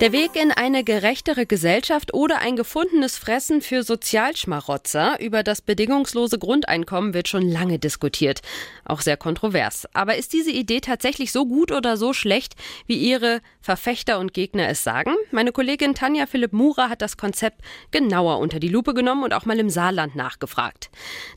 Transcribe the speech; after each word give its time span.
Der 0.00 0.12
Weg 0.12 0.36
in 0.36 0.52
eine 0.52 0.84
gerechtere 0.84 1.44
Gesellschaft 1.44 2.14
oder 2.14 2.38
ein 2.38 2.54
gefundenes 2.54 3.18
Fressen 3.18 3.60
für 3.60 3.82
Sozialschmarotzer 3.82 5.18
über 5.20 5.42
das 5.42 5.60
bedingungslose 5.60 6.38
Grundeinkommen 6.38 7.14
wird 7.14 7.26
schon 7.26 7.42
lange 7.42 7.80
diskutiert. 7.80 8.40
Auch 8.84 9.00
sehr 9.00 9.16
kontrovers. 9.16 9.88
Aber 9.94 10.14
ist 10.14 10.32
diese 10.32 10.52
Idee 10.52 10.78
tatsächlich 10.78 11.32
so 11.32 11.46
gut 11.46 11.72
oder 11.72 11.96
so 11.96 12.12
schlecht, 12.12 12.54
wie 12.86 12.94
ihre 12.94 13.40
Verfechter 13.60 14.20
und 14.20 14.34
Gegner 14.34 14.68
es 14.68 14.84
sagen? 14.84 15.16
Meine 15.32 15.50
Kollegin 15.50 15.96
Tanja 15.96 16.26
Philipp 16.26 16.52
Murer 16.52 16.90
hat 16.90 17.02
das 17.02 17.16
Konzept 17.16 17.60
genauer 17.90 18.38
unter 18.38 18.60
die 18.60 18.68
Lupe 18.68 18.94
genommen 18.94 19.24
und 19.24 19.34
auch 19.34 19.46
mal 19.46 19.58
im 19.58 19.68
Saarland 19.68 20.14
nachgefragt. 20.14 20.90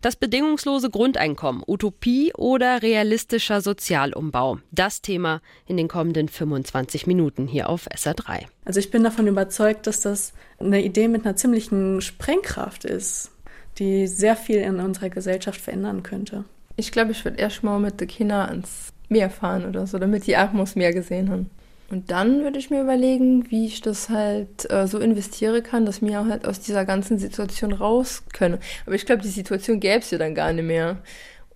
Das 0.03 0.16
bedingungslose 0.16 0.91
Grundeinkommen, 0.91 1.63
Utopie 1.66 2.31
oder 2.35 2.84
realistischer 2.84 3.59
Sozialumbau? 3.59 4.59
Das 4.70 5.02
Thema 5.02 5.41
in 5.66 5.77
den 5.77 5.88
kommenden 5.88 6.30
25 6.30 7.07
Minuten 7.07 7.48
hier 7.48 7.67
auf 7.67 7.88
SR3. 7.88 8.50
Also 8.65 8.79
ich 8.79 8.91
bin 8.91 9.03
davon 9.03 9.27
überzeugt, 9.27 9.87
dass 9.87 10.01
das 10.01 10.33
eine 10.59 10.83
Idee 10.83 11.07
mit 11.07 11.25
einer 11.25 11.35
ziemlichen 11.35 12.01
Sprengkraft 12.01 12.85
ist, 12.85 13.31
die 13.77 14.07
sehr 14.07 14.35
viel 14.35 14.57
in 14.57 14.79
unserer 14.79 15.09
Gesellschaft 15.09 15.59
verändern 15.59 16.03
könnte. 16.03 16.45
Ich 16.75 16.91
glaube, 16.91 17.11
ich 17.11 17.25
würde 17.25 17.37
erst 17.37 17.63
mal 17.63 17.79
mit 17.79 17.99
den 17.99 18.07
Kindern 18.07 18.49
ans 18.49 18.93
Meer 19.09 19.29
fahren 19.29 19.65
oder 19.65 19.87
so, 19.87 19.97
damit 19.97 20.27
die 20.27 20.37
auch 20.37 20.53
mal 20.53 20.61
das 20.61 20.75
Meer 20.75 20.93
gesehen 20.93 21.29
haben. 21.29 21.49
Und 21.89 22.09
dann 22.09 22.43
würde 22.43 22.57
ich 22.57 22.69
mir 22.69 22.81
überlegen, 22.81 23.51
wie 23.51 23.65
ich 23.65 23.81
das 23.81 24.07
halt 24.07 24.69
äh, 24.71 24.88
so 24.88 24.97
investieren 24.99 25.61
kann, 25.61 25.85
dass 25.85 26.02
wir 26.02 26.25
halt 26.25 26.47
aus 26.47 26.61
dieser 26.61 26.85
ganzen 26.85 27.19
Situation 27.19 27.73
raus 27.73 28.23
können. 28.31 28.59
Aber 28.85 28.95
ich 28.95 29.05
glaube, 29.05 29.21
die 29.21 29.27
Situation 29.27 29.81
gäbe 29.81 29.99
es 29.99 30.09
ja 30.11 30.17
dann 30.17 30.33
gar 30.33 30.53
nicht 30.53 30.65
mehr. 30.65 30.99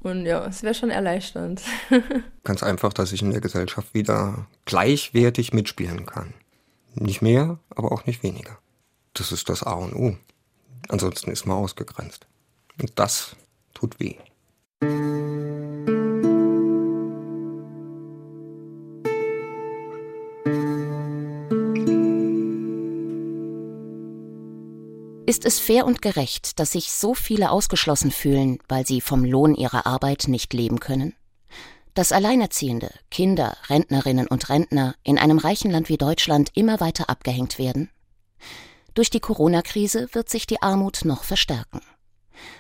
Und 0.02 0.26
ja, 0.26 0.46
es 0.46 0.62
wäre 0.62 0.74
schon 0.74 0.92
erleichternd. 0.92 1.62
Ganz 2.44 2.64
einfach, 2.64 2.92
dass 2.92 3.14
ich 3.14 3.22
in 3.22 3.32
der 3.32 3.40
Gesellschaft 3.40 3.94
wieder 3.94 4.46
gleichwertig 4.66 5.54
mitspielen 5.54 6.06
kann. 6.06 6.34
Nicht 6.98 7.22
mehr, 7.22 7.60
aber 7.70 7.92
auch 7.92 8.06
nicht 8.06 8.24
weniger. 8.24 8.58
Das 9.14 9.32
ist 9.32 9.50
das 9.50 9.64
A 9.64 9.74
und 9.74 9.94
O. 9.94 10.16
Ansonsten 10.88 11.32
ist 11.32 11.46
man 11.46 11.58
ausgegrenzt. 11.58 12.26
Und 12.80 12.98
das 12.98 13.36
tut 13.74 14.00
weh. 14.00 14.16
Ist 25.28 25.44
es 25.44 25.60
fair 25.60 25.86
und 25.86 26.02
gerecht, 26.02 26.60
dass 26.60 26.74
sich 26.74 26.92
so 26.92 27.14
viele 27.14 27.50
ausgeschlossen 27.50 28.12
fühlen, 28.12 28.60
weil 28.70 28.86
sie 28.86 29.02
vom 29.02 29.26
Lohn 29.26 29.54
ihrer 29.54 29.86
Arbeit 29.86 30.26
nicht 30.28 30.54
leben 30.54 30.80
können? 30.80 31.14
Dass 31.96 32.12
Alleinerziehende, 32.12 32.92
Kinder, 33.10 33.56
Rentnerinnen 33.70 34.28
und 34.28 34.50
Rentner 34.50 34.96
in 35.04 35.18
einem 35.18 35.38
reichen 35.38 35.72
Land 35.72 35.88
wie 35.88 35.98
Deutschland 35.98 36.52
immer 36.54 36.82
weiter 36.82 37.10
abgehängt 37.10 37.58
werden? 37.58 37.90
Durch 38.94 39.10
die 39.10 39.22
Corona-Krise 39.22 40.10
wird 40.12 40.30
sich 40.30 40.46
die 40.46 40.62
Armut 40.62 41.06
noch 41.06 41.24
verstärken. 41.24 41.82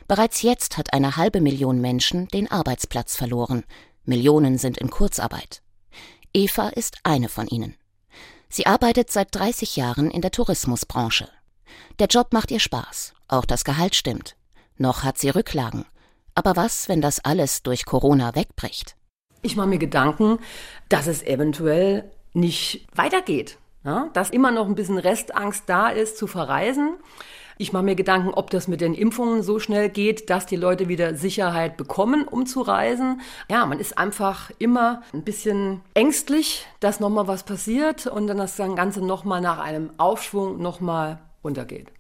Bereits 0.08 0.42
jetzt 0.42 0.78
hat 0.78 0.94
eine 0.94 1.18
halbe 1.18 1.42
Million 1.42 1.82
Menschen 1.82 2.30
den 2.30 2.50
Arbeitsplatz 2.50 3.18
verloren. 3.18 3.66
Millionen 4.06 4.58
sind 4.58 4.78
in 4.78 4.90
Kurzarbeit. 4.90 5.62
Eva 6.34 6.70
ist 6.70 7.00
eine 7.04 7.28
von 7.28 7.48
ihnen. 7.48 7.76
Sie 8.48 8.66
arbeitet 8.66 9.12
seit 9.12 9.36
30 9.36 9.76
Jahren 9.76 10.12
in 10.12 10.22
der 10.22 10.32
Tourismusbranche. 10.32 11.28
Der 12.00 12.08
Job 12.08 12.32
macht 12.32 12.52
ihr 12.52 12.62
Spaß, 12.62 13.14
auch 13.28 13.44
das 13.44 13.66
Gehalt 13.66 13.96
stimmt. 13.96 14.38
Noch 14.78 15.04
hat 15.04 15.18
sie 15.18 15.30
Rücklagen. 15.30 15.86
Aber 16.36 16.56
was, 16.56 16.88
wenn 16.88 17.02
das 17.02 17.20
alles 17.20 17.64
durch 17.64 17.84
Corona 17.84 18.34
wegbricht? 18.34 18.96
Ich 19.46 19.56
mache 19.56 19.68
mir 19.68 19.78
Gedanken, 19.78 20.40
dass 20.90 21.06
es 21.06 21.22
eventuell 21.22 22.10
nicht 22.34 22.88
weitergeht. 22.96 23.60
Ja? 23.84 24.10
Dass 24.14 24.32
immer 24.32 24.50
noch 24.50 24.66
ein 24.66 24.74
bisschen 24.74 24.98
Restangst 24.98 25.66
da 25.68 25.90
ist, 25.90 26.18
zu 26.18 26.26
verreisen. 26.26 26.96
Ich 27.60 27.72
mache 27.72 27.84
mir 27.84 27.94
Gedanken, 27.94 28.34
ob 28.34 28.50
das 28.50 28.68
mit 28.68 28.82
den 28.82 28.96
Impfungen 28.96 29.44
so 29.44 29.60
schnell 29.60 29.90
geht, 29.90 30.32
dass 30.32 30.48
die 30.48 30.56
Leute 30.56 30.88
wieder 30.88 31.14
Sicherheit 31.14 31.78
bekommen, 31.78 32.28
um 32.28 32.48
zu 32.48 32.62
reisen. 32.62 33.22
Ja, 33.48 33.68
man 33.68 33.80
ist 33.80 34.00
einfach 34.00 34.50
immer 34.58 35.04
ein 35.14 35.24
bisschen 35.24 35.82
ängstlich, 35.94 36.66
dass 36.80 37.00
nochmal 37.00 37.28
was 37.28 37.44
passiert 37.44 38.08
und 38.08 38.26
dann 38.26 38.38
das 38.38 38.58
Ganze 38.58 39.06
nochmal 39.06 39.42
nach 39.42 39.60
einem 39.60 39.92
Aufschwung 39.98 40.60
nochmal 40.60 41.20
runtergeht. 41.44 41.92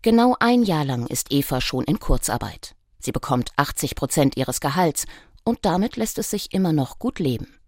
Genau 0.00 0.36
ein 0.40 0.62
Jahr 0.62 0.86
lang 0.86 1.06
ist 1.06 1.30
Eva 1.30 1.60
schon 1.60 1.84
in 1.84 2.00
Kurzarbeit. 2.00 2.74
Sie 2.98 3.12
bekommt 3.12 3.50
80 3.56 3.94
Prozent 3.94 4.38
ihres 4.38 4.60
Gehalts 4.60 5.04
und 5.44 5.60
damit 5.62 5.96
lässt 5.96 6.18
es 6.18 6.30
sich 6.30 6.52
immer 6.52 6.72
noch 6.72 6.98
gut 6.98 7.18
leben. 7.18 7.58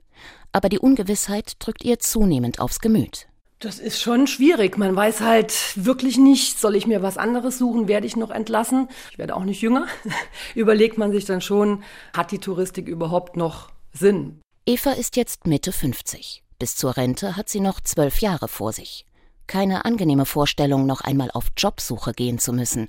Aber 0.53 0.69
die 0.69 0.79
Ungewissheit 0.79 1.55
drückt 1.59 1.85
ihr 1.85 1.99
zunehmend 1.99 2.61
aufs 2.61 2.81
Gemüt. 2.81 3.29
Das 3.59 3.79
ist 3.79 4.03
schon 4.03 4.27
schwierig. 4.27 4.77
Man 4.77 4.95
weiß 4.95 5.23
halt 5.23 5.55
wirklich 5.77 6.19
nicht, 6.19 6.59
soll 6.59 6.77
ich 6.77 6.87
mir 6.87 7.03
was 7.03 7.17
anderes 7.17 7.57
suchen, 7.57 7.89
werde 7.89 8.07
ich 8.07 8.17
noch 8.17 8.31
entlassen? 8.31 8.89
Ich 9.11 9.19
werde 9.19 9.35
auch 9.35 9.45
nicht 9.45 9.63
jünger. 9.63 9.87
Überlegt 10.55 10.99
man 10.99 11.11
sich 11.11 11.25
dann 11.25 11.41
schon, 11.41 11.83
hat 12.15 12.33
die 12.33 12.39
Touristik 12.39 12.87
überhaupt 12.87 13.37
noch 13.37 13.71
Sinn? 13.93 14.41
Eva 14.67 14.93
ist 14.93 15.17
jetzt 15.17 15.47
Mitte 15.47 15.73
50. 15.73 16.43
Bis 16.59 16.77
zur 16.77 16.97
Rente 16.97 17.37
hat 17.37 17.49
sie 17.49 17.61
noch 17.61 17.81
zwölf 17.81 18.21
Jahre 18.21 18.49
vor 18.49 18.73
sich. 18.73 19.07
Keine 19.47 19.85
angenehme 19.85 20.27
Vorstellung, 20.27 20.87
noch 20.87 21.01
einmal 21.01 21.31
auf 21.31 21.47
Jobsuche 21.57 22.13
gehen 22.13 22.39
zu 22.39 22.53
müssen. 22.53 22.89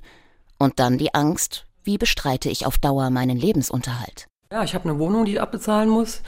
Und 0.58 0.80
dann 0.80 0.98
die 0.98 1.14
Angst, 1.14 1.66
wie 1.84 1.98
bestreite 1.98 2.50
ich 2.50 2.66
auf 2.66 2.78
Dauer 2.78 3.10
meinen 3.10 3.38
Lebensunterhalt? 3.38 4.26
Ja, 4.50 4.64
ich 4.64 4.74
habe 4.74 4.88
eine 4.88 4.98
Wohnung, 4.98 5.26
die 5.26 5.32
ich 5.32 5.40
abbezahlen 5.42 5.90
muss. 5.90 6.22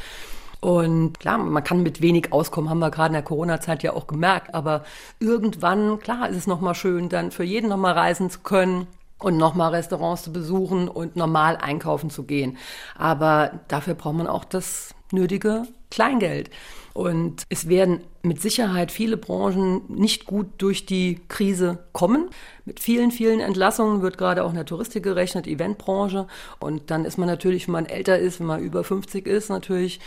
Und 0.60 1.18
klar, 1.18 1.38
man 1.38 1.64
kann 1.64 1.82
mit 1.82 2.02
wenig 2.02 2.34
auskommen, 2.34 2.68
haben 2.68 2.80
wir 2.80 2.90
gerade 2.90 3.08
in 3.08 3.12
der 3.14 3.22
Corona-Zeit 3.22 3.82
ja 3.82 3.94
auch 3.94 4.06
gemerkt. 4.06 4.54
Aber 4.54 4.84
irgendwann, 5.20 5.98
klar, 6.00 6.28
ist 6.28 6.36
es 6.36 6.46
nochmal 6.46 6.74
schön, 6.74 7.08
dann 7.08 7.30
für 7.30 7.44
jeden 7.44 7.70
nochmal 7.70 7.94
reisen 7.94 8.28
zu 8.28 8.40
können 8.40 8.86
und 9.20 9.36
nochmal 9.36 9.74
Restaurants 9.74 10.22
zu 10.22 10.32
besuchen 10.32 10.88
und 10.88 11.16
normal 11.16 11.56
einkaufen 11.56 12.10
zu 12.10 12.24
gehen. 12.24 12.56
Aber 12.96 13.60
dafür 13.68 13.94
braucht 13.94 14.16
man 14.16 14.26
auch 14.26 14.44
das 14.44 14.94
nötige 15.12 15.64
Kleingeld. 15.90 16.50
Und 16.92 17.44
es 17.48 17.68
werden 17.68 18.00
mit 18.22 18.42
Sicherheit 18.42 18.90
viele 18.90 19.16
Branchen 19.16 19.82
nicht 19.88 20.26
gut 20.26 20.46
durch 20.58 20.86
die 20.86 21.20
Krise 21.28 21.78
kommen. 21.92 22.30
Mit 22.64 22.80
vielen, 22.80 23.10
vielen 23.10 23.40
Entlassungen 23.40 24.02
wird 24.02 24.18
gerade 24.18 24.44
auch 24.44 24.50
in 24.50 24.56
der 24.56 24.66
Touristik 24.66 25.04
gerechnet, 25.04 25.46
Eventbranche. 25.46 26.26
Und 26.58 26.90
dann 26.90 27.04
ist 27.04 27.16
man 27.16 27.28
natürlich, 27.28 27.68
wenn 27.68 27.72
man 27.72 27.86
älter 27.86 28.18
ist, 28.18 28.40
wenn 28.40 28.46
man 28.46 28.60
über 28.60 28.82
50 28.84 29.26
ist, 29.26 29.50
natürlich 29.50 30.00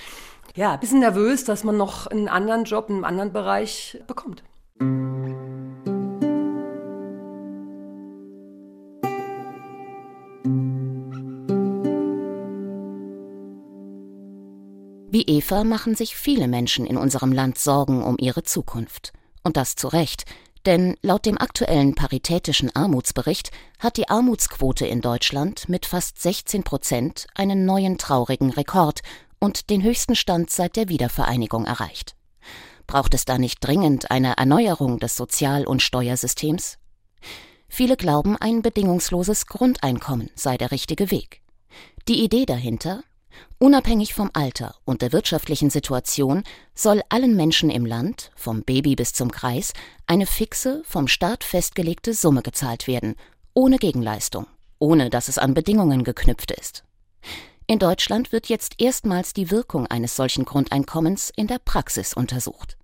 ja, 0.55 0.73
ein 0.73 0.79
bisschen 0.79 0.99
nervös, 0.99 1.45
dass 1.45 1.63
man 1.63 1.77
noch 1.77 2.07
einen 2.07 2.27
anderen 2.27 2.65
Job, 2.65 2.89
in 2.89 2.95
einem 2.95 3.05
anderen 3.05 3.33
Bereich 3.33 3.97
bekommt. 4.05 4.43
Wie 15.13 15.27
Eva 15.27 15.63
machen 15.63 15.93
sich 15.93 16.15
viele 16.15 16.47
Menschen 16.47 16.87
in 16.87 16.97
unserem 16.97 17.31
Land 17.31 17.59
Sorgen 17.59 18.03
um 18.03 18.15
ihre 18.17 18.41
Zukunft. 18.41 19.13
Und 19.43 19.57
das 19.57 19.75
zu 19.75 19.87
Recht, 19.87 20.25
denn 20.65 20.97
laut 21.03 21.27
dem 21.27 21.37
aktuellen 21.37 21.93
Paritätischen 21.93 22.75
Armutsbericht 22.75 23.51
hat 23.77 23.97
die 23.97 24.09
Armutsquote 24.09 24.87
in 24.87 25.01
Deutschland 25.01 25.69
mit 25.69 25.85
fast 25.85 26.19
16 26.19 26.63
Prozent 26.63 27.27
einen 27.35 27.63
neuen 27.63 27.99
traurigen 27.99 28.49
Rekord 28.49 29.01
und 29.37 29.69
den 29.69 29.83
höchsten 29.83 30.15
Stand 30.15 30.49
seit 30.49 30.77
der 30.77 30.89
Wiedervereinigung 30.89 31.65
erreicht. 31.65 32.15
Braucht 32.87 33.13
es 33.13 33.23
da 33.23 33.37
nicht 33.37 33.59
dringend 33.59 34.09
eine 34.09 34.37
Erneuerung 34.37 34.97
des 34.97 35.15
Sozial- 35.15 35.67
und 35.67 35.83
Steuersystems? 35.83 36.79
Viele 37.67 37.97
glauben, 37.97 38.35
ein 38.35 38.63
bedingungsloses 38.63 39.45
Grundeinkommen 39.45 40.31
sei 40.33 40.57
der 40.57 40.71
richtige 40.71 41.11
Weg. 41.11 41.43
Die 42.07 42.23
Idee 42.23 42.47
dahinter, 42.47 43.03
Unabhängig 43.59 44.13
vom 44.13 44.29
Alter 44.33 44.75
und 44.85 45.01
der 45.01 45.11
wirtschaftlichen 45.11 45.69
Situation 45.69 46.43
soll 46.75 47.01
allen 47.09 47.35
Menschen 47.35 47.69
im 47.69 47.85
Land, 47.85 48.31
vom 48.35 48.63
Baby 48.63 48.95
bis 48.95 49.13
zum 49.13 49.31
Kreis, 49.31 49.73
eine 50.05 50.25
fixe, 50.25 50.81
vom 50.85 51.07
Staat 51.07 51.43
festgelegte 51.43 52.13
Summe 52.13 52.41
gezahlt 52.41 52.87
werden, 52.87 53.15
ohne 53.53 53.77
Gegenleistung, 53.77 54.47
ohne 54.79 55.09
dass 55.09 55.27
es 55.27 55.37
an 55.37 55.53
Bedingungen 55.53 56.03
geknüpft 56.03 56.51
ist. 56.51 56.83
In 57.65 57.79
Deutschland 57.79 58.31
wird 58.31 58.47
jetzt 58.47 58.81
erstmals 58.81 59.33
die 59.33 59.49
Wirkung 59.49 59.87
eines 59.87 60.15
solchen 60.15 60.43
Grundeinkommens 60.43 61.31
in 61.35 61.47
der 61.47 61.59
Praxis 61.59 62.13
untersucht. 62.13 62.77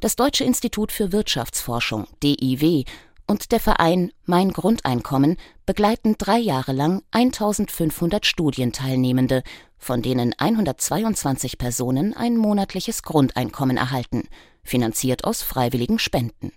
Das 0.00 0.16
Deutsche 0.16 0.44
Institut 0.44 0.92
für 0.92 1.12
Wirtschaftsforschung 1.12 2.06
DIW 2.22 2.84
und 3.26 3.52
der 3.52 3.60
Verein 3.60 4.12
Mein 4.24 4.52
Grundeinkommen 4.52 5.36
begleiten 5.66 6.16
drei 6.18 6.38
Jahre 6.38 6.72
lang 6.72 7.02
1500 7.12 8.26
Studienteilnehmende, 8.26 9.42
von 9.78 10.02
denen 10.02 10.34
122 10.36 11.58
Personen 11.58 12.14
ein 12.14 12.36
monatliches 12.36 13.02
Grundeinkommen 13.02 13.76
erhalten, 13.76 14.28
finanziert 14.62 15.24
aus 15.24 15.42
freiwilligen 15.42 15.98
Spenden. 15.98 16.52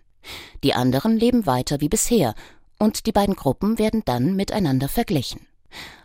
Die 0.63 0.73
anderen 0.73 1.17
leben 1.17 1.45
weiter 1.45 1.79
wie 1.81 1.89
bisher, 1.89 2.33
und 2.79 3.05
die 3.05 3.11
beiden 3.11 3.35
Gruppen 3.35 3.79
werden 3.79 4.03
dann 4.05 4.35
miteinander 4.35 4.87
verglichen. 4.87 5.47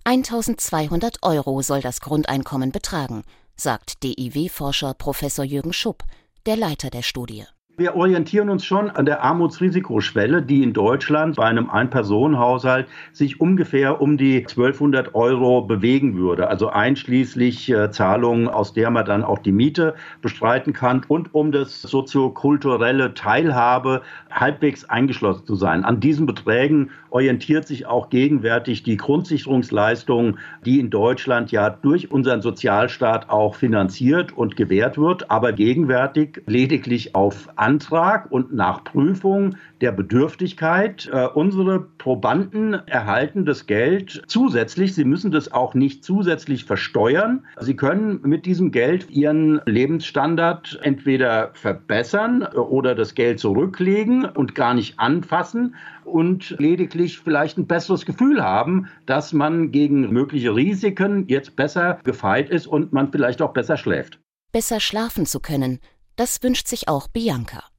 1200 0.04 1.22
Euro 1.22 1.62
soll 1.62 1.80
das 1.80 2.00
Grundeinkommen 2.00 2.72
betragen, 2.72 3.22
sagt 3.56 4.02
DIW-Forscher 4.02 4.94
Professor 4.94 5.44
Jürgen 5.44 5.72
Schupp, 5.72 6.02
der 6.46 6.56
Leiter 6.56 6.90
der 6.90 7.02
Studie. 7.02 7.44
Wir 7.78 7.96
orientieren 7.96 8.50
uns 8.50 8.66
schon 8.66 8.90
an 8.90 9.06
der 9.06 9.22
Armutsrisikoschwelle, 9.22 10.42
die 10.42 10.62
in 10.62 10.74
Deutschland 10.74 11.36
bei 11.36 11.46
einem 11.46 11.70
Ein-Personen-Haushalt 11.70 12.86
sich 13.12 13.40
ungefähr 13.40 14.02
um 14.02 14.18
die 14.18 14.40
1200 14.40 15.14
Euro 15.14 15.62
bewegen 15.62 16.14
würde. 16.14 16.48
Also 16.48 16.68
einschließlich 16.68 17.70
äh, 17.70 17.90
Zahlungen, 17.90 18.48
aus 18.48 18.74
der 18.74 18.90
man 18.90 19.06
dann 19.06 19.24
auch 19.24 19.38
die 19.38 19.52
Miete 19.52 19.94
bestreiten 20.20 20.74
kann 20.74 21.02
und 21.08 21.34
um 21.34 21.50
das 21.50 21.80
soziokulturelle 21.80 23.14
Teilhabe 23.14 24.02
halbwegs 24.30 24.84
eingeschlossen 24.84 25.46
zu 25.46 25.54
sein. 25.54 25.82
An 25.82 25.98
diesen 25.98 26.26
Beträgen 26.26 26.90
orientiert 27.12 27.66
sich 27.66 27.86
auch 27.86 28.08
gegenwärtig 28.08 28.82
die 28.82 28.96
Grundsicherungsleistung, 28.96 30.38
die 30.64 30.80
in 30.80 30.90
Deutschland 30.90 31.52
ja 31.52 31.68
durch 31.70 32.10
unseren 32.10 32.40
Sozialstaat 32.40 33.28
auch 33.28 33.54
finanziert 33.54 34.32
und 34.32 34.56
gewährt 34.56 34.96
wird, 34.96 35.30
aber 35.30 35.52
gegenwärtig 35.52 36.42
lediglich 36.46 37.14
auf 37.14 37.48
Antrag 37.56 38.30
und 38.32 38.54
nach 38.54 38.82
Prüfung 38.84 39.56
der 39.82 39.92
Bedürftigkeit. 39.92 41.10
Äh, 41.12 41.26
unsere 41.26 41.80
Probanden 41.80 42.74
erhalten 42.86 43.44
das 43.44 43.66
Geld 43.66 44.22
zusätzlich. 44.28 44.94
Sie 44.94 45.04
müssen 45.04 45.32
das 45.32 45.52
auch 45.52 45.74
nicht 45.74 46.04
zusätzlich 46.04 46.64
versteuern. 46.64 47.44
Sie 47.60 47.76
können 47.76 48.20
mit 48.22 48.46
diesem 48.46 48.70
Geld 48.70 49.10
ihren 49.10 49.60
Lebensstandard 49.66 50.78
entweder 50.82 51.50
verbessern 51.54 52.44
oder 52.44 52.94
das 52.94 53.14
Geld 53.14 53.40
zurücklegen 53.40 54.24
und 54.24 54.54
gar 54.54 54.72
nicht 54.72 54.98
anfassen 54.98 55.74
und 56.04 56.56
lediglich 56.58 57.18
vielleicht 57.18 57.58
ein 57.58 57.66
besseres 57.66 58.06
Gefühl 58.06 58.42
haben, 58.42 58.88
dass 59.06 59.32
man 59.32 59.72
gegen 59.72 60.12
mögliche 60.12 60.54
Risiken 60.54 61.26
jetzt 61.28 61.56
besser 61.56 61.98
gefeit 62.04 62.50
ist 62.50 62.66
und 62.66 62.92
man 62.92 63.10
vielleicht 63.10 63.42
auch 63.42 63.52
besser 63.52 63.76
schläft. 63.76 64.20
Besser 64.52 64.80
schlafen 64.80 65.26
zu 65.26 65.40
können, 65.40 65.80
das 66.16 66.42
wünscht 66.42 66.68
sich 66.68 66.88
auch 66.88 67.08
Bianca. 67.08 67.71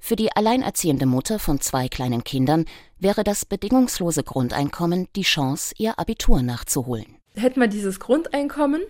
Für 0.00 0.16
die 0.16 0.34
alleinerziehende 0.34 1.06
Mutter 1.06 1.38
von 1.38 1.60
zwei 1.60 1.88
kleinen 1.88 2.24
Kindern 2.24 2.64
wäre 2.98 3.22
das 3.22 3.44
bedingungslose 3.44 4.24
Grundeinkommen 4.24 5.08
die 5.14 5.22
Chance, 5.22 5.74
ihr 5.76 5.98
Abitur 5.98 6.42
nachzuholen. 6.42 7.18
Hätte 7.34 7.58
man 7.58 7.70
dieses 7.70 8.00
Grundeinkommen, 8.00 8.82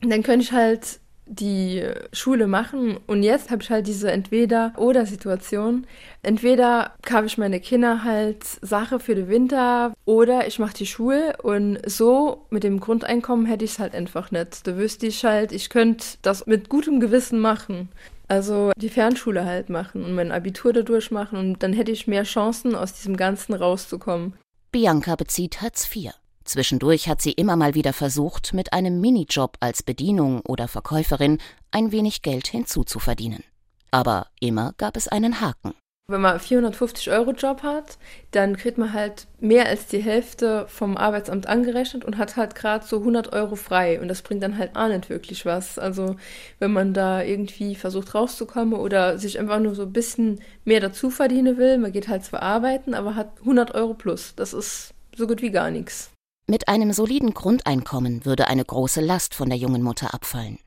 dann 0.00 0.22
könnte 0.22 0.44
ich 0.44 0.52
halt 0.52 1.00
die 1.26 1.82
Schule 2.12 2.46
machen 2.46 2.98
und 3.06 3.22
jetzt 3.22 3.50
habe 3.50 3.62
ich 3.62 3.70
halt 3.70 3.86
diese 3.86 4.10
Entweder-oder-Situation. 4.10 5.86
Entweder 6.22 6.92
kaufe 7.02 7.26
ich 7.26 7.36
meine 7.36 7.60
Kinder 7.60 8.04
halt 8.04 8.44
Sache 8.62 9.00
für 9.00 9.14
den 9.14 9.28
Winter 9.28 9.92
oder 10.04 10.46
ich 10.46 10.58
mache 10.58 10.74
die 10.74 10.86
Schule 10.86 11.36
und 11.42 11.78
so 11.84 12.46
mit 12.50 12.64
dem 12.64 12.80
Grundeinkommen 12.80 13.46
hätte 13.46 13.64
ich 13.64 13.72
es 13.72 13.78
halt 13.78 13.94
einfach 13.94 14.30
nicht. 14.30 14.66
Da 14.66 14.76
wüsste 14.76 15.06
ich 15.06 15.24
halt, 15.24 15.52
ich 15.52 15.68
könnte 15.68 16.06
das 16.22 16.46
mit 16.46 16.68
gutem 16.68 17.00
Gewissen 17.00 17.40
machen. 17.40 17.88
Also 18.28 18.72
die 18.76 18.88
Fernschule 18.88 19.44
halt 19.44 19.68
machen 19.68 20.04
und 20.04 20.14
mein 20.14 20.32
Abitur 20.32 20.72
dadurch 20.72 21.10
machen 21.10 21.38
und 21.38 21.62
dann 21.62 21.72
hätte 21.72 21.92
ich 21.92 22.06
mehr 22.06 22.24
Chancen, 22.24 22.74
aus 22.74 22.92
diesem 22.92 23.16
Ganzen 23.16 23.54
rauszukommen. 23.54 24.34
Bianca 24.72 25.14
bezieht 25.16 25.60
Hartz 25.60 25.88
IV. 25.94 26.12
Zwischendurch 26.46 27.08
hat 27.08 27.20
sie 27.20 27.32
immer 27.32 27.56
mal 27.56 27.74
wieder 27.74 27.92
versucht, 27.92 28.54
mit 28.54 28.72
einem 28.72 29.00
Minijob 29.00 29.56
als 29.60 29.82
Bedienung 29.82 30.40
oder 30.46 30.68
Verkäuferin 30.68 31.38
ein 31.72 31.90
wenig 31.90 32.22
Geld 32.22 32.46
hinzuzuverdienen. 32.46 33.42
Aber 33.90 34.28
immer 34.40 34.72
gab 34.78 34.96
es 34.96 35.08
einen 35.08 35.40
Haken. 35.40 35.74
Wenn 36.08 36.20
man 36.20 36.38
450 36.38 37.10
Euro 37.10 37.32
Job 37.32 37.64
hat, 37.64 37.98
dann 38.30 38.56
kriegt 38.56 38.78
man 38.78 38.92
halt 38.92 39.26
mehr 39.40 39.66
als 39.66 39.88
die 39.88 39.98
Hälfte 39.98 40.66
vom 40.68 40.96
Arbeitsamt 40.96 41.48
angerechnet 41.48 42.04
und 42.04 42.16
hat 42.16 42.36
halt 42.36 42.54
gerade 42.54 42.86
so 42.86 42.98
100 42.98 43.32
Euro 43.32 43.56
frei. 43.56 44.00
Und 44.00 44.06
das 44.06 44.22
bringt 44.22 44.44
dann 44.44 44.56
halt 44.56 44.76
auch 44.76 44.86
nicht 44.86 45.10
wirklich 45.10 45.44
was. 45.44 45.80
Also 45.80 46.14
wenn 46.60 46.72
man 46.72 46.94
da 46.94 47.22
irgendwie 47.22 47.74
versucht 47.74 48.14
rauszukommen 48.14 48.74
oder 48.74 49.18
sich 49.18 49.40
einfach 49.40 49.58
nur 49.58 49.74
so 49.74 49.82
ein 49.82 49.92
bisschen 49.92 50.40
mehr 50.64 50.78
dazu 50.78 51.10
verdienen 51.10 51.58
will, 51.58 51.76
man 51.78 51.90
geht 51.90 52.06
halt 52.06 52.24
zwar 52.24 52.42
arbeiten, 52.42 52.94
aber 52.94 53.16
hat 53.16 53.40
100 53.40 53.74
Euro 53.74 53.94
plus. 53.94 54.36
Das 54.36 54.52
ist 54.52 54.94
so 55.16 55.26
gut 55.26 55.42
wie 55.42 55.50
gar 55.50 55.72
nichts. 55.72 56.12
Mit 56.48 56.68
einem 56.68 56.92
soliden 56.92 57.34
Grundeinkommen 57.34 58.24
würde 58.24 58.46
eine 58.46 58.64
große 58.64 59.00
Last 59.00 59.34
von 59.34 59.48
der 59.48 59.58
jungen 59.58 59.82
Mutter 59.82 60.14
abfallen. 60.14 60.60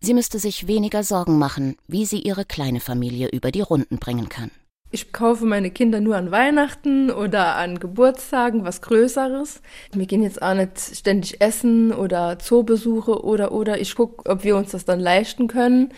Sie 0.00 0.12
müsste 0.12 0.40
sich 0.40 0.66
weniger 0.66 1.04
Sorgen 1.04 1.38
machen, 1.38 1.76
wie 1.86 2.04
sie 2.04 2.18
ihre 2.18 2.44
kleine 2.44 2.80
Familie 2.80 3.28
über 3.28 3.52
die 3.52 3.60
Runden 3.60 3.98
bringen 3.98 4.28
kann. 4.28 4.50
Ich 4.90 5.12
kaufe 5.12 5.44
meine 5.44 5.70
Kinder 5.70 6.00
nur 6.00 6.16
an 6.16 6.32
Weihnachten 6.32 7.12
oder 7.12 7.54
an 7.54 7.78
Geburtstagen 7.78 8.64
was 8.64 8.82
Größeres. 8.82 9.60
Wir 9.92 10.06
gehen 10.06 10.24
jetzt 10.24 10.42
auch 10.42 10.54
nicht 10.54 10.80
ständig 10.80 11.40
essen 11.40 11.92
oder 11.92 12.40
Zoobesuche 12.40 13.24
oder 13.24 13.52
oder. 13.52 13.80
Ich 13.80 13.94
gucke, 13.94 14.28
ob 14.28 14.42
wir 14.42 14.56
uns 14.56 14.72
das 14.72 14.84
dann 14.84 14.98
leisten 14.98 15.46
können. 15.46 15.92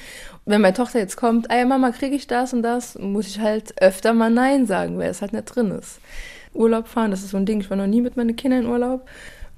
Wenn 0.45 0.61
meine 0.61 0.77
Tochter 0.77 0.99
jetzt 0.99 1.17
kommt, 1.17 1.51
ey 1.51 1.65
Mama, 1.65 1.91
kriege 1.91 2.17
ich 2.17 2.27
das 2.27 2.53
und 2.53 2.63
das, 2.63 2.99
muss 2.99 3.29
ich 3.29 3.41
halt 3.41 3.81
öfter 3.81 4.13
mal 4.13 4.31
Nein 4.31 4.67
sagen, 4.67 4.99
weil 4.99 5.09
es 5.09 5.23
halt 5.23 5.33
nicht 5.33 5.47
drin 5.47 5.71
ist. 5.71 6.01
Urlaub 6.56 6.88
fahren, 6.88 7.11
das 7.11 7.23
ist 7.23 7.31
so 7.31 7.37
ein 7.37 7.47
Ding. 7.47 7.61
Ich 7.61 7.70
war 7.70 7.76
noch 7.76 7.87
nie 7.87 8.00
mit 8.00 8.17
meinen 8.17 8.37
Kindern 8.37 8.64
in 8.64 8.69
Urlaub. 8.69 9.08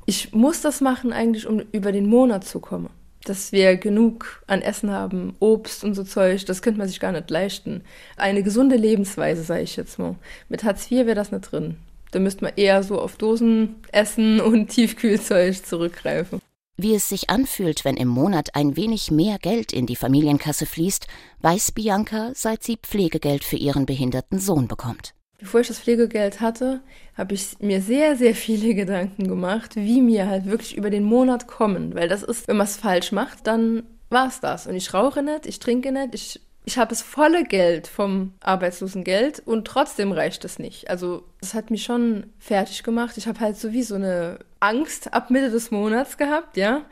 Ich 0.07 0.33
muss 0.33 0.61
das 0.61 0.81
machen 0.81 1.13
eigentlich, 1.13 1.47
um 1.47 1.61
über 1.73 1.93
den 1.93 2.09
Monat 2.09 2.45
zu 2.45 2.61
kommen 2.61 2.89
dass 3.29 3.53
wir 3.53 3.77
genug 3.77 4.43
an 4.47 4.63
Essen 4.63 4.91
haben, 4.91 5.35
Obst 5.39 5.85
und 5.85 5.95
so 5.95 6.05
Zeug, 6.05 6.45
das 6.47 6.63
könnte 6.63 6.79
man 6.79 6.89
sich 6.89 7.01
gar 7.01 7.13
nicht 7.13 7.31
leisten. 7.31 7.83
Eine 8.17 8.43
gesunde 8.43 8.77
Lebensweise, 8.77 9.43
sage 9.43 9.63
ich 9.63 9.77
jetzt 9.77 9.99
mal. 9.99 10.17
Mit 10.49 10.65
Hartz 10.65 10.91
IV 10.91 11.07
wäre 11.07 11.15
das 11.15 11.33
nicht 11.33 11.53
drin. 11.53 11.77
Da 12.11 12.19
müsste 12.19 12.45
man 12.45 12.55
eher 12.57 12.83
so 12.83 13.01
auf 13.01 13.17
Dosen 13.17 13.77
essen 13.93 14.41
und 14.41 14.69
Tiefkühlzeug 14.69 15.65
zurückgreifen. 15.65 16.41
Wie 16.81 16.95
es 16.95 17.09
sich 17.09 17.29
anfühlt, 17.29 17.85
wenn 17.85 17.97
im 17.97 18.09
Monat 18.09 18.55
ein 18.55 18.77
wenig 18.77 19.11
mehr 19.11 19.39
Geld 19.39 19.73
in 19.73 19.87
die 19.87 19.97
Familienkasse 19.97 20.65
fließt, 20.65 21.09
weiß 21.41 21.73
Bianca, 21.73 22.31
seit 22.35 22.63
sie 22.63 22.77
Pflegegeld 22.77 23.43
für 23.43 23.57
ihren 23.57 23.85
behinderten 23.85 24.39
Sohn 24.39 24.69
bekommt. 24.69 25.13
Bevor 25.39 25.61
ich 25.61 25.69
das 25.69 25.79
Pflegegeld 25.79 26.41
hatte, 26.41 26.81
habe 27.17 27.35
ich 27.35 27.57
mir 27.61 27.81
sehr, 27.81 28.17
sehr 28.17 28.35
viele 28.35 28.75
Gedanken 28.75 29.29
gemacht, 29.29 29.77
wie 29.77 30.03
mir 30.03 30.27
halt 30.27 30.47
wirklich 30.47 30.77
über 30.77 30.91
den 30.91 31.05
Monat 31.05 31.47
kommen. 31.47 31.95
Weil 31.95 32.09
das 32.09 32.23
ist, 32.23 32.49
wenn 32.49 32.57
man 32.57 32.67
es 32.67 32.77
falsch 32.77 33.13
macht, 33.13 33.47
dann 33.47 33.85
war 34.11 34.27
es 34.27 34.41
das. 34.41 34.67
Und 34.67 34.75
ich 34.75 34.93
rauche 34.93 35.23
nicht, 35.23 35.47
ich 35.47 35.61
trinke 35.61 35.93
nicht, 35.93 36.15
ich, 36.15 36.41
ich 36.65 36.77
habe 36.77 36.89
das 36.89 37.03
volle 37.03 37.45
Geld 37.45 37.87
vom 37.87 38.33
Arbeitslosengeld 38.41 39.41
und 39.47 39.67
trotzdem 39.67 40.11
reicht 40.11 40.45
es 40.45 40.59
nicht. 40.59 40.91
Also 40.91 41.25
das 41.41 41.55
hat 41.55 41.71
mich 41.71 41.85
schon 41.85 42.27
fertig 42.41 42.83
gemacht. 42.83 43.17
Ich 43.17 43.29
habe 43.29 43.39
halt 43.39 43.57
so 43.57 43.73
wie 43.73 43.85
so 43.85 43.95
eine 43.95 44.41
Angst 44.59 45.13
ab 45.15 45.31
Mitte 45.31 45.51
des 45.51 45.71
Monats 45.71 46.17
gehabt, 46.19 46.57
ja, 46.57 46.85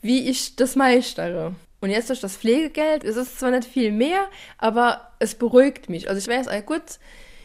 wie 0.00 0.28
ich 0.28 0.56
das 0.56 0.74
meistere. 0.74 1.54
Und 1.80 1.90
jetzt 1.90 2.10
durch 2.10 2.20
das 2.20 2.36
Pflegegeld 2.36 3.04
ist 3.04 3.16
es 3.16 3.38
zwar 3.38 3.50
nicht 3.50 3.66
viel 3.66 3.92
mehr, 3.92 4.28
aber 4.58 5.12
es 5.18 5.34
beruhigt 5.34 5.88
mich. 5.88 6.08
Also 6.08 6.18
ich 6.18 6.28
weiß, 6.28 6.48
ah, 6.48 6.60
gut, 6.60 6.98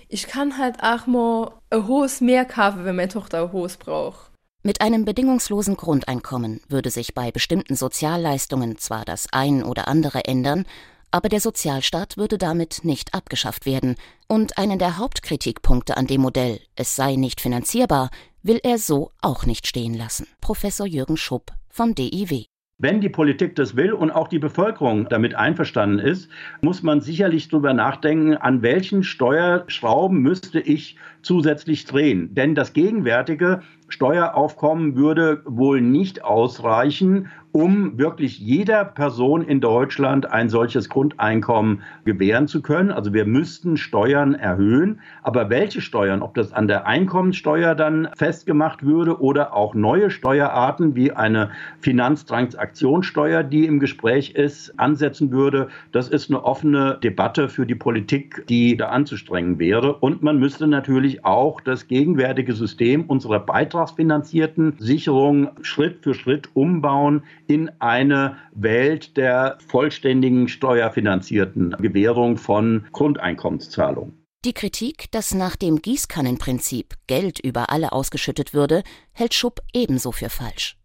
ich 0.09 0.27
kann 0.27 0.57
halt 0.57 0.81
auch 0.83 1.07
mal 1.07 1.51
ein 1.69 1.87
hohes 1.87 2.21
Mehr 2.21 2.45
kaufen, 2.45 2.85
wenn 2.85 2.95
meine 2.95 3.09
Tochter 3.09 3.43
ein 3.43 3.51
hohes 3.51 3.77
braucht. 3.77 4.31
Mit 4.63 4.81
einem 4.81 5.05
bedingungslosen 5.05 5.77
Grundeinkommen 5.77 6.61
würde 6.67 6.89
sich 6.89 7.13
bei 7.13 7.31
bestimmten 7.31 7.75
Sozialleistungen 7.75 8.77
zwar 8.77 9.05
das 9.05 9.27
ein 9.31 9.63
oder 9.63 9.87
andere 9.87 10.25
ändern, 10.25 10.65
aber 11.11 11.29
der 11.29 11.39
Sozialstaat 11.39 12.17
würde 12.17 12.37
damit 12.37 12.81
nicht 12.83 13.13
abgeschafft 13.13 13.65
werden. 13.65 13.95
Und 14.27 14.57
einen 14.57 14.77
der 14.77 14.97
Hauptkritikpunkte 14.97 15.95
an 15.95 16.07
dem 16.07 16.21
Modell, 16.21 16.59
es 16.75 16.95
sei 16.95 17.15
nicht 17.15 17.39
finanzierbar, 17.39 18.09
will 18.43 18.59
er 18.63 18.77
so 18.77 19.11
auch 19.21 19.45
nicht 19.45 19.67
stehen 19.67 19.93
lassen. 19.93 20.27
Professor 20.41 20.85
Jürgen 20.85 21.17
Schupp 21.17 21.53
vom 21.69 21.95
DIW. 21.95 22.45
Wenn 22.79 23.01
die 23.01 23.09
Politik 23.09 23.55
das 23.55 23.75
will 23.75 23.91
und 23.91 24.11
auch 24.11 24.27
die 24.27 24.37
Bevölkerung 24.37 25.09
damit 25.09 25.33
einverstanden 25.33 25.97
ist, 25.97 26.29
muss 26.61 26.83
man 26.83 27.01
sicherlich 27.01 27.47
darüber 27.47 27.73
nachdenken, 27.73 28.37
an 28.37 28.61
welchen 28.61 29.01
Steuerschrauben 29.01 30.19
müsste 30.21 30.59
ich 30.59 30.95
zusätzlich 31.23 31.85
drehen. 31.85 32.35
Denn 32.35 32.53
das 32.53 32.73
gegenwärtige 32.73 33.61
Steueraufkommen 33.87 34.95
würde 34.95 35.41
wohl 35.45 35.81
nicht 35.81 36.23
ausreichen, 36.23 37.31
um 37.57 37.97
wirklich 37.97 38.37
jeder 38.37 38.85
Person 38.85 39.41
in 39.41 39.59
Deutschland 39.61 40.31
ein 40.31 40.47
solches 40.47 40.89
Grundeinkommen 40.89 41.81
gewähren 42.05 42.47
zu 42.47 42.61
können. 42.61 42.91
Also 42.91 43.15
wir 43.15 43.25
müssten 43.25 43.77
Steuern 43.77 44.35
erhöhen. 44.35 44.99
Aber 45.23 45.49
welche 45.49 45.81
Steuern, 45.81 46.21
ob 46.21 46.35
das 46.35 46.53
an 46.53 46.67
der 46.67 46.85
Einkommensteuer 46.85 47.73
dann 47.73 48.09
festgemacht 48.15 48.85
würde 48.85 49.19
oder 49.19 49.55
auch 49.55 49.73
neue 49.73 50.11
Steuerarten 50.11 50.95
wie 50.95 51.11
eine 51.13 51.49
Finanztransaktionssteuer, 51.81 53.41
die 53.41 53.65
im 53.65 53.79
Gespräch 53.79 54.35
ist, 54.35 54.79
ansetzen 54.79 55.31
würde, 55.31 55.69
das 55.91 56.09
ist 56.09 56.29
eine 56.29 56.45
offene 56.45 56.99
Debatte 57.01 57.49
für 57.49 57.65
die 57.65 57.73
Politik, 57.73 58.45
die 58.49 58.77
da 58.77 58.89
anzustrengen 58.89 59.57
wäre. 59.57 59.95
Und 59.95 60.21
man 60.21 60.37
müsste 60.37 60.67
natürlich 60.67 61.25
auch 61.25 61.59
das 61.61 61.87
gegenwärtige 61.87 62.53
System 62.53 63.05
unserer 63.05 63.39
beitragsfinanzierten 63.39 64.75
Sicherung 64.77 65.49
Schritt 65.63 66.03
für 66.03 66.13
Schritt 66.13 66.49
umbauen 66.53 67.23
in 67.47 67.69
eine 67.79 68.37
Welt 68.53 69.17
der 69.17 69.57
vollständigen 69.67 70.47
steuerfinanzierten 70.47 71.71
Gewährung 71.79 72.37
von 72.37 72.85
Grundeinkommenszahlungen. 72.91 74.25
Die 74.45 74.53
Kritik, 74.53 75.11
dass 75.11 75.33
nach 75.33 75.55
dem 75.55 75.81
Gießkannenprinzip 75.81 76.93
Geld 77.07 77.39
über 77.39 77.69
alle 77.69 77.91
ausgeschüttet 77.91 78.53
würde, 78.53 78.83
hält 79.11 79.33
Schupp 79.33 79.61
ebenso 79.73 80.11
für 80.11 80.29
falsch. 80.29 80.77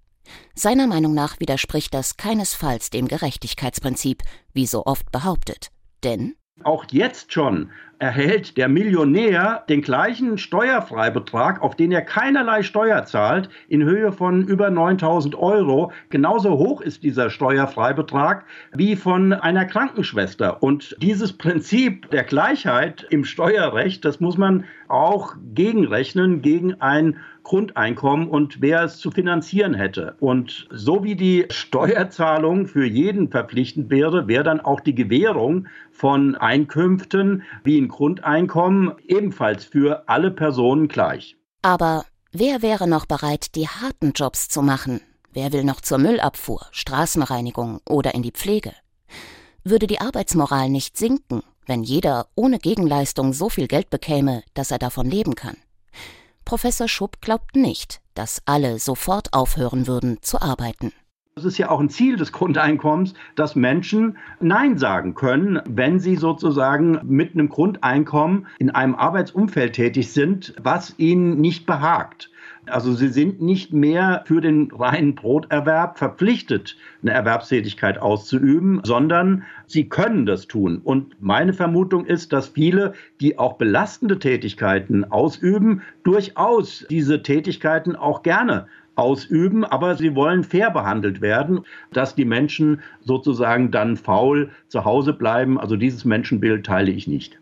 Seiner 0.54 0.86
Meinung 0.86 1.14
nach 1.14 1.38
widerspricht 1.40 1.92
das 1.94 2.16
keinesfalls 2.16 2.90
dem 2.90 3.08
Gerechtigkeitsprinzip, 3.08 4.22
wie 4.52 4.66
so 4.66 4.86
oft 4.86 5.12
behauptet. 5.12 5.68
Denn 6.02 6.34
auch 6.64 6.84
jetzt 6.90 7.32
schon 7.32 7.70
erhält 7.98 8.56
der 8.56 8.68
Millionär 8.68 9.64
den 9.68 9.80
gleichen 9.80 10.36
Steuerfreibetrag, 10.36 11.62
auf 11.62 11.76
den 11.76 11.92
er 11.92 12.02
keinerlei 12.02 12.64
Steuer 12.64 13.04
zahlt, 13.04 13.48
in 13.68 13.84
Höhe 13.84 14.10
von 14.10 14.42
über 14.42 14.70
9000 14.70 15.36
Euro. 15.36 15.92
Genauso 16.10 16.58
hoch 16.58 16.80
ist 16.80 17.04
dieser 17.04 17.30
Steuerfreibetrag 17.30 18.44
wie 18.72 18.96
von 18.96 19.32
einer 19.32 19.66
Krankenschwester. 19.66 20.62
Und 20.64 20.96
dieses 21.00 21.32
Prinzip 21.32 22.10
der 22.10 22.24
Gleichheit 22.24 23.06
im 23.10 23.24
Steuerrecht, 23.24 24.04
das 24.04 24.18
muss 24.18 24.36
man 24.36 24.64
auch 24.88 25.36
gegenrechnen 25.54 26.42
gegen 26.42 26.80
ein 26.80 27.18
Grundeinkommen 27.42 28.28
und 28.28 28.60
wer 28.60 28.82
es 28.84 28.98
zu 28.98 29.10
finanzieren 29.10 29.74
hätte. 29.74 30.16
Und 30.20 30.68
so 30.70 31.04
wie 31.04 31.16
die 31.16 31.46
Steuerzahlung 31.50 32.66
für 32.66 32.86
jeden 32.86 33.30
verpflichtend 33.30 33.90
wäre, 33.90 34.28
wäre 34.28 34.44
dann 34.44 34.60
auch 34.60 34.80
die 34.80 34.94
Gewährung 34.94 35.66
von 35.90 36.34
Einkünften 36.34 37.42
wie 37.64 37.80
ein 37.80 37.88
Grundeinkommen 37.88 38.92
ebenfalls 39.06 39.64
für 39.64 40.08
alle 40.08 40.30
Personen 40.30 40.88
gleich. 40.88 41.36
Aber 41.62 42.04
wer 42.32 42.62
wäre 42.62 42.88
noch 42.88 43.06
bereit, 43.06 43.54
die 43.54 43.68
harten 43.68 44.12
Jobs 44.12 44.48
zu 44.48 44.62
machen? 44.62 45.00
Wer 45.32 45.52
will 45.52 45.64
noch 45.64 45.80
zur 45.80 45.98
Müllabfuhr, 45.98 46.66
Straßenreinigung 46.72 47.80
oder 47.88 48.14
in 48.14 48.22
die 48.22 48.32
Pflege? 48.32 48.72
Würde 49.64 49.86
die 49.86 50.00
Arbeitsmoral 50.00 50.68
nicht 50.68 50.96
sinken, 50.96 51.42
wenn 51.66 51.82
jeder 51.82 52.26
ohne 52.34 52.58
Gegenleistung 52.58 53.32
so 53.32 53.48
viel 53.48 53.68
Geld 53.68 53.90
bekäme, 53.90 54.42
dass 54.54 54.70
er 54.70 54.78
davon 54.78 55.08
leben 55.08 55.34
kann? 55.34 55.56
Professor 56.44 56.88
Schupp 56.88 57.20
glaubt 57.20 57.56
nicht, 57.56 58.00
dass 58.14 58.42
alle 58.44 58.78
sofort 58.78 59.32
aufhören 59.32 59.86
würden 59.86 60.18
zu 60.22 60.40
arbeiten. 60.40 60.92
Es 61.34 61.46
ist 61.46 61.56
ja 61.56 61.70
auch 61.70 61.80
ein 61.80 61.88
Ziel 61.88 62.16
des 62.16 62.30
Grundeinkommens, 62.30 63.14
dass 63.36 63.56
Menschen 63.56 64.18
Nein 64.40 64.76
sagen 64.76 65.14
können, 65.14 65.62
wenn 65.64 65.98
sie 65.98 66.16
sozusagen 66.16 67.00
mit 67.04 67.32
einem 67.32 67.48
Grundeinkommen 67.48 68.46
in 68.58 68.70
einem 68.70 68.94
Arbeitsumfeld 68.94 69.72
tätig 69.72 70.12
sind, 70.12 70.54
was 70.62 70.94
ihnen 70.98 71.40
nicht 71.40 71.64
behagt. 71.64 72.30
Also 72.66 72.92
sie 72.94 73.08
sind 73.08 73.42
nicht 73.42 73.72
mehr 73.72 74.22
für 74.24 74.40
den 74.40 74.70
reinen 74.70 75.16
Broterwerb 75.16 75.98
verpflichtet, 75.98 76.76
eine 77.02 77.10
Erwerbstätigkeit 77.10 77.98
auszuüben, 77.98 78.80
sondern 78.84 79.42
sie 79.66 79.88
können 79.88 80.26
das 80.26 80.46
tun. 80.46 80.80
Und 80.84 81.20
meine 81.20 81.54
Vermutung 81.54 82.06
ist, 82.06 82.32
dass 82.32 82.48
viele, 82.48 82.92
die 83.20 83.36
auch 83.36 83.54
belastende 83.54 84.20
Tätigkeiten 84.20 85.04
ausüben, 85.04 85.82
durchaus 86.04 86.86
diese 86.88 87.22
Tätigkeiten 87.24 87.96
auch 87.96 88.22
gerne 88.22 88.68
ausüben, 88.94 89.64
aber 89.64 89.96
sie 89.96 90.14
wollen 90.14 90.44
fair 90.44 90.70
behandelt 90.70 91.20
werden, 91.20 91.62
dass 91.92 92.14
die 92.14 92.24
Menschen 92.24 92.80
sozusagen 93.00 93.72
dann 93.72 93.96
faul 93.96 94.50
zu 94.68 94.84
Hause 94.84 95.14
bleiben. 95.14 95.58
Also 95.58 95.74
dieses 95.74 96.04
Menschenbild 96.04 96.64
teile 96.64 96.92
ich 96.92 97.08
nicht. 97.08 97.41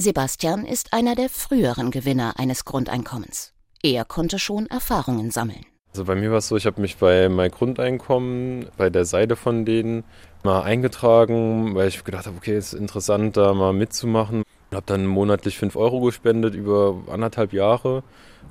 Sebastian 0.00 0.64
ist 0.64 0.92
einer 0.92 1.14
der 1.14 1.28
früheren 1.28 1.90
Gewinner 1.90 2.34
eines 2.38 2.64
Grundeinkommens. 2.64 3.52
Er 3.82 4.04
konnte 4.04 4.38
schon 4.38 4.66
Erfahrungen 4.66 5.30
sammeln. 5.30 5.64
Also 5.92 6.04
bei 6.04 6.14
mir 6.14 6.30
war 6.30 6.38
es 6.38 6.48
so, 6.48 6.56
ich 6.56 6.66
habe 6.66 6.80
mich 6.80 6.98
bei 6.98 7.28
mein 7.28 7.50
Grundeinkommen, 7.50 8.66
bei 8.76 8.90
der 8.90 9.04
Seite 9.04 9.36
von 9.36 9.64
denen 9.64 10.04
mal 10.44 10.62
eingetragen, 10.62 11.74
weil 11.74 11.88
ich 11.88 12.04
gedacht 12.04 12.26
habe, 12.26 12.36
okay, 12.36 12.56
ist 12.56 12.74
interessant, 12.74 13.36
da 13.36 13.52
mal 13.54 13.72
mitzumachen. 13.72 14.44
Habe 14.72 14.86
dann 14.86 15.04
monatlich 15.04 15.58
5 15.58 15.74
Euro 15.74 16.00
gespendet 16.00 16.54
über 16.54 17.02
anderthalb 17.10 17.52
Jahre 17.52 18.04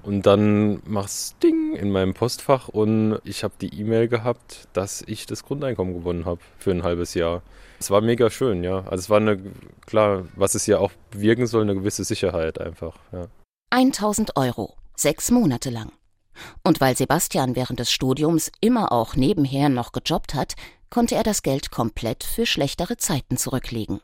und 0.03 0.25
dann 0.25 0.81
mach's 0.85 1.35
Ding 1.41 1.75
in 1.75 1.91
meinem 1.91 2.13
Postfach 2.13 2.67
und 2.67 3.19
ich 3.23 3.45
habe 3.45 3.53
die 3.61 3.79
E-Mail 3.79 4.09
gehabt, 4.09 4.67
dass 4.73 5.01
ich 5.07 5.25
das 5.25 5.45
Grundeinkommen 5.45 5.93
gewonnen 5.93 6.25
habe 6.25 6.41
für 6.57 6.71
ein 6.71 6.83
halbes 6.83 7.13
Jahr. 7.13 7.41
Es 7.79 7.89
war 7.89 8.01
mega 8.01 8.29
schön, 8.29 8.63
ja. 8.63 8.79
Also 8.79 8.95
es 8.95 9.09
war 9.09 9.17
eine, 9.17 9.41
klar, 9.85 10.25
was 10.35 10.55
es 10.55 10.65
ja 10.65 10.79
auch 10.79 10.91
wirken 11.11 11.47
soll, 11.47 11.63
eine 11.63 11.75
gewisse 11.75 12.03
Sicherheit 12.03 12.59
einfach, 12.59 12.97
ja. 13.11 13.27
1000 13.71 14.35
Euro, 14.35 14.75
sechs 14.95 15.31
Monate 15.31 15.69
lang. 15.69 15.91
Und 16.63 16.81
weil 16.81 16.95
Sebastian 16.95 17.55
während 17.55 17.79
des 17.79 17.91
Studiums 17.91 18.51
immer 18.61 18.91
auch 18.91 19.15
nebenher 19.15 19.69
noch 19.69 19.91
gejobbt 19.91 20.33
hat, 20.33 20.55
konnte 20.89 21.15
er 21.15 21.23
das 21.23 21.43
Geld 21.43 21.71
komplett 21.71 22.23
für 22.23 22.45
schlechtere 22.45 22.97
Zeiten 22.97 23.37
zurücklegen. 23.37 24.01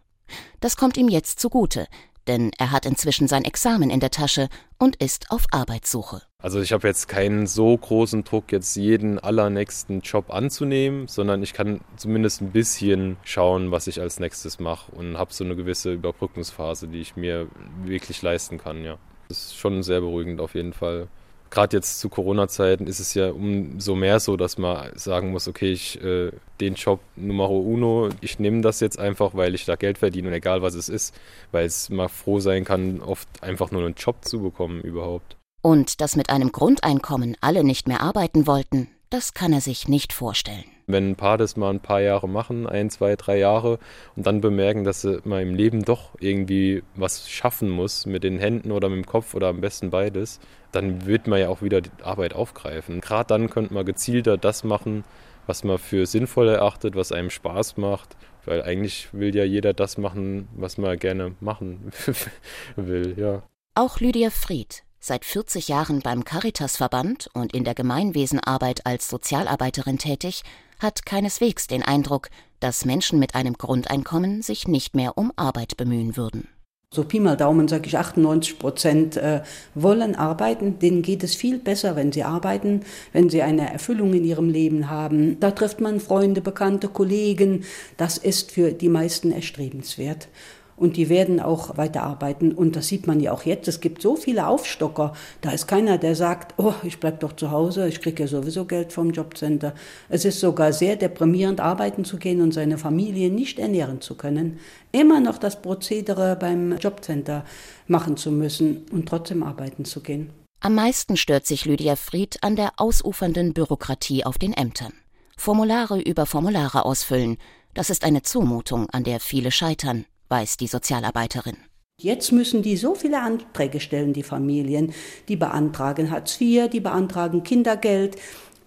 Das 0.60 0.78
kommt 0.78 0.98
ihm 0.98 1.10
jetzt 1.10 1.40
zugute, 1.40 1.88
denn 2.28 2.52
er 2.58 2.72
hat 2.72 2.86
inzwischen 2.86 3.28
sein 3.28 3.46
Examen 3.46 3.90
in 3.90 4.00
der 4.00 4.12
Tasche 4.12 4.50
und 4.78 4.96
ist 4.98 5.32
auf 5.32 5.46
Arbeitssuche. 5.52 6.22
Also 6.40 6.62
ich 6.62 6.74
habe 6.74 6.88
jetzt 6.88 7.08
keinen 7.08 7.48
so 7.48 7.76
großen 7.76 8.24
Druck, 8.24 8.52
jetzt 8.52 8.76
jeden 8.76 9.18
allernächsten 9.18 10.02
Job 10.02 10.32
anzunehmen, 10.32 11.08
sondern 11.08 11.42
ich 11.42 11.54
kann 11.54 11.82
zumindest 11.98 12.42
ein 12.42 12.52
bisschen 12.52 13.18
schauen, 13.24 13.72
was 13.72 13.88
ich 13.88 14.00
als 14.00 14.20
nächstes 14.20 14.60
mache 14.60 14.92
und 14.92 15.18
habe 15.18 15.34
so 15.34 15.44
eine 15.44 15.56
gewisse 15.56 15.94
Überbrückungsphase, 15.94 16.88
die 16.88 17.02
ich 17.02 17.16
mir 17.16 17.48
wirklich 17.84 18.22
leisten 18.22 18.58
kann, 18.58 18.84
ja. 18.84 18.98
Das 19.28 19.46
ist 19.46 19.58
schon 19.58 19.82
sehr 19.82 20.02
beruhigend 20.02 20.40
auf 20.40 20.54
jeden 20.54 20.74
Fall 20.74 21.08
gerade 21.56 21.78
jetzt 21.78 22.00
zu 22.00 22.10
Corona-Zeiten 22.10 22.86
ist 22.86 23.00
es 23.00 23.14
ja 23.14 23.32
umso 23.32 23.96
mehr 23.96 24.20
so, 24.20 24.36
dass 24.36 24.58
man 24.58 24.92
sagen 24.96 25.32
muss, 25.32 25.48
okay, 25.48 25.72
ich 25.72 26.02
äh, 26.04 26.32
den 26.60 26.76
Job 26.76 27.00
Numero 27.16 27.58
uno, 27.60 28.10
ich 28.22 28.40
nehme 28.40 28.62
das 28.62 28.82
jetzt 28.82 29.00
einfach, 29.00 29.36
weil 29.36 29.56
ich 29.56 29.66
da 29.66 29.76
Geld 29.76 29.98
verdiene 29.98 30.28
und 30.28 30.34
egal 30.34 30.62
was 30.62 30.76
es 30.76 30.90
ist, 30.90 31.16
weil 31.52 31.66
es 31.66 31.90
mal 31.90 32.10
froh 32.10 32.40
sein 32.40 32.66
kann, 32.66 33.02
oft 33.02 33.28
einfach 33.42 33.72
nur 33.72 33.84
einen 33.84 33.96
Job 33.96 34.18
zu 34.24 34.42
bekommen 34.42 34.82
überhaupt. 34.82 35.38
Und 35.62 36.02
dass 36.02 36.16
mit 36.16 36.30
einem 36.30 36.52
Grundeinkommen 36.52 37.38
alle 37.42 37.64
nicht 37.64 37.88
mehr 37.88 38.02
arbeiten 38.02 38.46
wollten, 38.48 38.90
das 39.10 39.34
kann 39.34 39.54
er 39.54 39.62
sich 39.62 39.88
nicht 39.88 40.12
vorstellen. 40.12 40.75
Wenn 40.88 41.12
ein 41.12 41.16
Paar 41.16 41.38
das 41.38 41.58
mal 41.58 41.72
ein 41.72 41.80
paar 41.80 42.02
Jahre 42.02 42.30
machen, 42.30 42.68
ein, 42.68 42.90
zwei, 42.90 43.16
drei 43.16 43.40
Jahre, 43.40 43.80
und 44.16 44.26
dann 44.26 44.42
bemerken, 44.42 44.84
dass 44.84 45.08
mal 45.24 45.42
im 45.42 45.56
Leben 45.56 45.84
doch 45.84 46.12
irgendwie 46.20 46.84
was 46.96 47.30
schaffen 47.30 47.70
muss, 47.70 48.06
mit 48.06 48.24
den 48.24 48.38
Händen 48.38 48.72
oder 48.72 48.90
mit 48.90 48.98
dem 48.98 49.06
Kopf 49.06 49.34
oder 49.34 49.48
am 49.48 49.62
besten 49.62 49.90
beides, 49.90 50.40
dann 50.72 51.06
wird 51.06 51.28
man 51.28 51.40
ja 51.40 51.50
auch 51.50 51.62
wieder 51.62 51.82
die 51.82 51.90
Arbeit 52.04 52.34
aufgreifen. 52.34 53.02
Gerade 53.02 53.28
dann 53.28 53.50
könnte 53.50 53.74
man 53.74 53.86
gezielter 53.86 54.38
das 54.38 54.64
machen, 54.64 55.04
was 55.48 55.64
man 55.64 55.78
für 55.78 56.06
sinnvoll 56.06 56.50
erachtet, 56.50 56.96
was 56.96 57.12
einem 57.12 57.30
Spaß 57.30 57.78
macht. 57.78 58.16
Weil 58.46 58.62
eigentlich 58.62 59.10
will 59.12 59.36
ja 59.36 59.44
jeder 59.44 59.74
das 59.74 59.98
machen, 59.98 60.48
was 60.56 60.78
man 60.78 61.00
gerne 61.00 61.36
machen 61.40 61.92
will, 62.76 63.16
ja. 63.18 63.42
Auch 63.74 64.00
Lydia 64.00 64.30
Fried, 64.30 64.84
seit 65.00 65.26
40 65.26 65.68
Jahren 65.68 66.02
beim 66.02 66.24
Caritasverband 66.24 67.30
und 67.34 67.54
in 67.54 67.64
der 67.64 67.74
Gemeinwesenarbeit 67.74 68.86
als 68.86 69.10
Sozialarbeiterin 69.10 69.98
tätig, 69.98 70.44
hat 70.80 71.06
keineswegs 71.06 71.68
den 71.68 71.84
Eindruck, 71.84 72.30
dass 72.60 72.86
Menschen 72.86 73.20
mit 73.20 73.36
einem 73.36 73.54
Grundeinkommen 73.54 74.42
sich 74.42 74.68
nicht 74.68 74.96
mehr 74.96 75.18
um 75.18 75.32
Arbeit 75.36 75.78
bemühen 75.78 76.18
würden. 76.18 76.48
So 76.96 77.04
Pi 77.04 77.20
mal 77.20 77.36
Daumen 77.36 77.68
sage 77.68 77.88
ich, 77.88 77.98
98 77.98 78.58
Prozent 78.58 79.18
äh, 79.18 79.42
wollen 79.74 80.16
arbeiten. 80.16 80.80
Denen 80.80 81.02
geht 81.02 81.24
es 81.24 81.36
viel 81.36 81.60
besser, 81.60 81.98
wenn 81.98 82.14
sie 82.14 82.24
arbeiten, 82.24 82.82
wenn 83.12 83.30
sie 83.30 83.42
eine 83.42 83.70
Erfüllung 83.74 84.14
in 84.14 84.24
ihrem 84.24 84.50
Leben 84.50 84.90
haben. 84.90 85.38
Da 85.42 85.52
trifft 85.52 85.82
man 85.82 86.00
Freunde, 86.00 86.40
Bekannte, 86.40 86.88
Kollegen. 86.88 87.66
Das 87.98 88.18
ist 88.18 88.52
für 88.52 88.72
die 88.72 88.88
meisten 88.88 89.34
erstrebenswert 89.34 90.30
und 90.78 90.98
die 90.98 91.10
werden 91.10 91.40
auch 91.40 91.78
weiterarbeiten. 91.78 92.52
Und 92.52 92.76
das 92.76 92.88
sieht 92.88 93.08
man 93.08 93.20
ja 93.20 93.32
auch 93.32 93.44
jetzt. 93.44 93.68
Es 93.68 93.80
gibt 93.80 94.02
so 94.02 94.16
viele 94.16 94.48
Aufstocker. 94.48 95.14
Da 95.42 95.52
ist 95.52 95.68
keiner, 95.68 95.98
der 95.98 96.16
sagt, 96.16 96.56
oh, 96.58 96.74
ich 96.84 97.00
bleib 97.00 97.22
doch 97.22 97.34
zu 97.34 97.52
Hause, 97.52 97.88
ich 97.88 98.02
kriege 98.02 98.24
ja 98.24 98.28
sowieso 98.28 98.66
Geld 98.66 98.92
vom 98.92 99.12
Jobcenter. 99.12 99.74
Es 100.10 100.26
ist 100.26 100.40
sogar 100.40 100.74
sehr 100.74 100.96
deprimierend, 100.96 101.60
arbeiten 101.60 102.06
zu 102.06 102.18
gehen 102.18 102.42
und 102.42 102.54
seine 102.54 102.78
Familie 102.78 103.30
nicht 103.30 103.60
ernähren 103.60 104.02
zu 104.02 104.16
können. 104.16 104.60
Immer 104.92 105.20
noch 105.20 105.38
das 105.38 105.62
Prozedere 105.62 106.36
beim 106.36 106.78
Jobcenter 106.78 107.46
machen 107.88 108.18
zu 108.18 108.32
müssen 108.32 108.86
und 108.92 109.08
trotzdem 109.08 109.44
arbeiten 109.44 109.86
zu 109.86 110.02
gehen. 110.02 110.30
Am 110.62 110.76
meisten 110.76 111.16
stört 111.16 111.46
sich 111.46 111.66
Lydia 111.66 111.96
Fried 111.96 112.38
an 112.42 112.56
der 112.56 112.74
ausufernden 112.78 113.54
Bürokratie 113.54 114.26
auf 114.26 114.38
den 114.38 114.54
Ämtern. 114.54 114.94
Formulare 115.38 116.02
über 116.02 116.26
Formulare 116.26 116.86
ausfüllen, 116.86 117.38
das 117.74 117.90
ist 117.90 118.06
eine 118.06 118.22
Zumutung, 118.22 118.90
an 118.90 119.04
der 119.04 119.20
viele 119.20 119.52
scheitern 119.52 120.06
weiß 120.30 120.58
die 120.58 120.68
Sozialarbeiterin. 120.68 121.58
Jetzt 121.98 122.34
müssen 122.34 122.62
die 122.62 122.76
so 122.76 122.94
viele 122.94 123.22
Anträge 123.22 123.80
stellen, 123.80 124.12
die 124.12 124.24
Familien. 124.24 124.94
Die 125.30 125.38
beantragen 125.38 126.12
Hartz 126.12 126.40
IV, 126.42 126.70
die 126.70 126.82
beantragen 126.82 127.44
Kindergeld. 127.44 128.18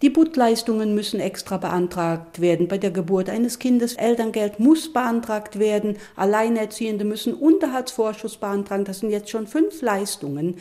Die 0.01 0.11
Butleistungen 0.11 0.95
müssen 0.95 1.21
extra 1.21 1.59
beantragt 1.59 2.41
werden. 2.41 2.69
Bei 2.69 2.79
der 2.79 2.91
Geburt 2.91 3.29
eines 3.29 3.59
Kindes 3.59 3.95
Elterngeld 3.95 4.61
muss 4.61 4.93
beantragt 4.93 5.59
werden. 5.59 5.97
Alleinerziehende 6.17 7.05
müssen 7.05 7.35
Unterhaltsvorschuss 7.35 8.37
beantragen. 8.39 8.85
Das 8.85 9.01
sind 9.01 9.11
jetzt 9.11 9.29
schon 9.29 9.47
fünf 9.47 9.83
Leistungen. 9.83 10.57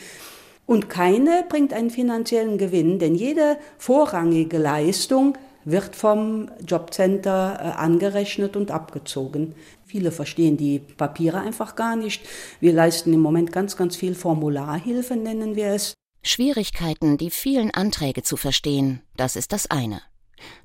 Und 0.65 0.89
keine 0.89 1.45
bringt 1.47 1.71
einen 1.71 1.89
finanziellen 1.89 2.57
Gewinn, 2.57 2.99
denn 2.99 3.15
jede 3.15 3.57
vorrangige 3.77 4.57
Leistung 4.57 5.37
wird 5.69 5.97
vom 5.97 6.49
Jobcenter 6.65 7.59
äh, 7.59 7.77
angerechnet 7.77 8.55
und 8.55 8.71
abgezogen. 8.71 9.53
Viele 9.85 10.11
verstehen 10.11 10.55
die 10.55 10.79
Papiere 10.79 11.41
einfach 11.41 11.75
gar 11.75 11.97
nicht. 11.97 12.25
Wir 12.61 12.71
leisten 12.71 13.13
im 13.13 13.19
Moment 13.19 13.51
ganz, 13.51 13.75
ganz 13.75 13.97
viel 13.97 14.15
Formularhilfe, 14.15 15.17
nennen 15.17 15.57
wir 15.57 15.67
es. 15.67 15.93
Schwierigkeiten, 16.23 17.17
die 17.17 17.29
vielen 17.29 17.71
Anträge 17.71 18.23
zu 18.23 18.37
verstehen, 18.37 19.01
das 19.17 19.35
ist 19.35 19.51
das 19.51 19.69
eine. 19.69 20.01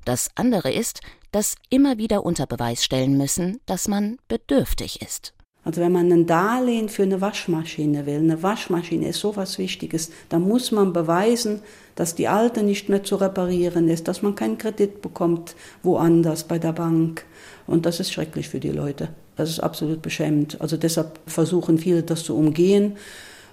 Das 0.05 0.29
andere 0.35 0.71
ist, 0.71 1.01
dass 1.31 1.55
immer 1.69 1.97
wieder 1.97 2.23
unter 2.23 2.47
Beweis 2.47 2.83
stellen 2.83 3.17
müssen, 3.17 3.59
dass 3.65 3.87
man 3.89 4.17
bedürftig 4.29 5.01
ist. 5.01 5.33
Also 5.65 5.81
wenn 5.81 5.91
man 5.91 6.11
ein 6.11 6.25
Darlehen 6.25 6.89
für 6.89 7.03
eine 7.03 7.21
Waschmaschine 7.21 8.05
will, 8.05 8.19
eine 8.19 8.43
Waschmaschine 8.43 9.07
ist 9.07 9.19
sowas 9.19 9.57
Wichtiges, 9.57 10.11
dann 10.29 10.41
muss 10.41 10.71
man 10.71 10.93
beweisen, 10.93 11.61
dass 11.95 12.15
die 12.15 12.27
alte 12.27 12.63
nicht 12.63 12.89
mehr 12.89 13.03
zu 13.03 13.15
reparieren 13.15 13.87
ist, 13.87 14.07
dass 14.07 14.21
man 14.21 14.35
keinen 14.35 14.57
Kredit 14.57 15.01
bekommt 15.01 15.55
woanders 15.83 16.43
bei 16.43 16.59
der 16.59 16.73
Bank. 16.73 17.25
Und 17.67 17.85
das 17.85 17.99
ist 17.99 18.11
schrecklich 18.11 18.49
für 18.49 18.59
die 18.59 18.71
Leute. 18.71 19.09
Das 19.35 19.49
ist 19.49 19.59
absolut 19.59 20.01
beschämend. 20.01 20.59
Also 20.61 20.77
deshalb 20.77 21.19
versuchen 21.27 21.77
viele 21.77 22.03
das 22.03 22.23
zu 22.23 22.35
umgehen 22.35 22.97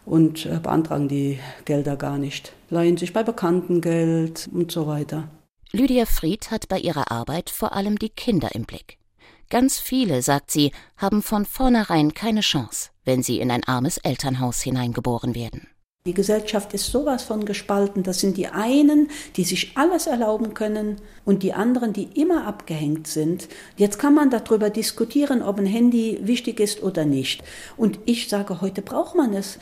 und 0.04 0.46
äh, 0.46 0.58
beantragen 0.62 1.08
die 1.08 1.38
Gelder 1.64 1.96
gar 1.96 2.18
nicht. 2.18 2.52
Leihen 2.70 2.96
sich 2.96 3.12
bei 3.12 3.22
Bekannten 3.22 3.80
Geld 3.80 4.48
und 4.52 4.72
so 4.72 4.86
weiter. 4.86 5.28
Lydia 5.72 6.04
Fried 6.04 6.50
hat 6.50 6.68
bei 6.68 6.78
ihrer 6.78 7.12
Arbeit 7.12 7.48
vor 7.48 7.74
allem 7.74 7.98
die 7.98 8.08
Kinder 8.08 8.54
im 8.54 8.64
Blick. 8.64 8.98
Ganz 9.50 9.78
viele, 9.78 10.22
sagt 10.22 10.50
sie, 10.50 10.72
haben 10.96 11.22
von 11.22 11.44
vornherein 11.44 12.14
keine 12.14 12.40
Chance, 12.40 12.90
wenn 13.04 13.22
sie 13.22 13.40
in 13.40 13.50
ein 13.50 13.64
armes 13.64 13.98
Elternhaus 13.98 14.60
hineingeboren 14.60 15.34
werden. 15.34 15.66
Die 16.06 16.14
Gesellschaft 16.14 16.72
ist 16.72 16.86
sowas 16.86 17.24
von 17.24 17.44
gespalten. 17.44 18.02
Das 18.02 18.20
sind 18.20 18.38
die 18.38 18.46
einen, 18.46 19.10
die 19.36 19.44
sich 19.44 19.72
alles 19.74 20.06
erlauben 20.06 20.54
können 20.54 20.96
und 21.26 21.42
die 21.42 21.52
anderen, 21.52 21.92
die 21.92 22.04
immer 22.18 22.46
abgehängt 22.46 23.06
sind. 23.06 23.48
Jetzt 23.76 23.98
kann 23.98 24.14
man 24.14 24.30
darüber 24.30 24.70
diskutieren, 24.70 25.42
ob 25.42 25.58
ein 25.58 25.66
Handy 25.66 26.18
wichtig 26.22 26.58
ist 26.58 26.82
oder 26.82 27.04
nicht. 27.04 27.42
Und 27.76 27.98
ich 28.06 28.30
sage, 28.30 28.62
heute 28.62 28.80
braucht 28.80 29.14
man 29.14 29.34
es. 29.34 29.58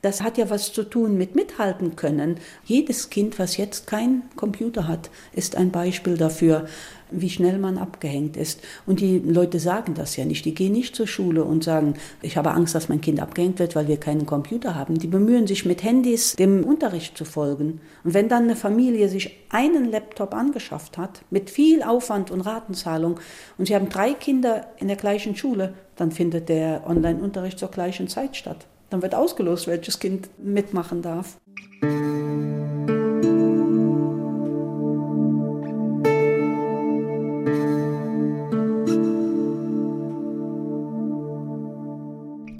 Das 0.00 0.22
hat 0.22 0.38
ja 0.38 0.48
was 0.48 0.72
zu 0.72 0.84
tun 0.84 1.18
mit 1.18 1.34
mithalten 1.34 1.94
können. 1.94 2.40
Jedes 2.64 3.10
Kind, 3.10 3.38
was 3.38 3.58
jetzt 3.58 3.86
keinen 3.86 4.22
Computer 4.34 4.88
hat, 4.88 5.10
ist 5.34 5.56
ein 5.56 5.70
Beispiel 5.70 6.16
dafür, 6.16 6.68
wie 7.12 7.30
schnell 7.30 7.58
man 7.58 7.78
abgehängt 7.78 8.36
ist. 8.36 8.60
Und 8.86 9.00
die 9.00 9.18
Leute 9.18 9.58
sagen 9.58 9.94
das 9.94 10.16
ja 10.16 10.24
nicht. 10.24 10.44
Die 10.44 10.54
gehen 10.54 10.72
nicht 10.72 10.96
zur 10.96 11.06
Schule 11.06 11.44
und 11.44 11.64
sagen, 11.64 11.94
ich 12.20 12.36
habe 12.36 12.52
Angst, 12.52 12.74
dass 12.74 12.88
mein 12.88 13.00
Kind 13.00 13.20
abgehängt 13.20 13.58
wird, 13.58 13.76
weil 13.76 13.88
wir 13.88 13.98
keinen 13.98 14.26
Computer 14.26 14.74
haben. 14.74 14.98
Die 14.98 15.06
bemühen 15.06 15.46
sich 15.46 15.64
mit 15.64 15.82
Handys 15.82 16.34
dem 16.36 16.64
Unterricht 16.64 17.16
zu 17.16 17.24
folgen. 17.24 17.80
Und 18.04 18.14
wenn 18.14 18.28
dann 18.28 18.44
eine 18.44 18.56
Familie 18.56 19.08
sich 19.08 19.38
einen 19.50 19.90
Laptop 19.90 20.34
angeschafft 20.34 20.98
hat, 20.98 21.22
mit 21.30 21.50
viel 21.50 21.82
Aufwand 21.82 22.30
und 22.30 22.40
Ratenzahlung, 22.40 23.20
und 23.58 23.66
sie 23.66 23.74
haben 23.74 23.88
drei 23.88 24.14
Kinder 24.14 24.66
in 24.78 24.88
der 24.88 24.96
gleichen 24.96 25.36
Schule, 25.36 25.74
dann 25.96 26.10
findet 26.10 26.48
der 26.48 26.84
Online-Unterricht 26.86 27.58
zur 27.58 27.70
gleichen 27.70 28.08
Zeit 28.08 28.36
statt. 28.36 28.66
Dann 28.90 29.02
wird 29.02 29.14
ausgelost, 29.14 29.66
welches 29.66 29.98
Kind 29.98 30.28
mitmachen 30.38 31.02
darf. 31.02 31.38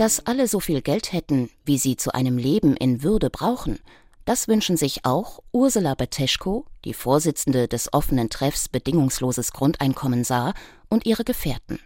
Dass 0.02 0.26
alle 0.26 0.48
so 0.48 0.58
viel 0.58 0.82
Geld 0.82 1.12
hätten, 1.12 1.48
wie 1.64 1.78
sie 1.78 1.96
zu 1.96 2.12
einem 2.12 2.36
Leben 2.36 2.76
in 2.76 3.04
Würde 3.04 3.30
brauchen, 3.30 3.78
das 4.24 4.48
wünschen 4.48 4.76
sich 4.76 5.04
auch 5.04 5.38
Ursula 5.52 5.94
Beteschko, 5.94 6.66
die 6.84 6.92
Vorsitzende 6.92 7.68
des 7.68 7.92
offenen 7.92 8.28
Treffs 8.28 8.68
Bedingungsloses 8.68 9.52
Grundeinkommen 9.52 10.24
sah, 10.24 10.54
und 10.88 11.06
ihre 11.06 11.22
Gefährten. 11.22 11.78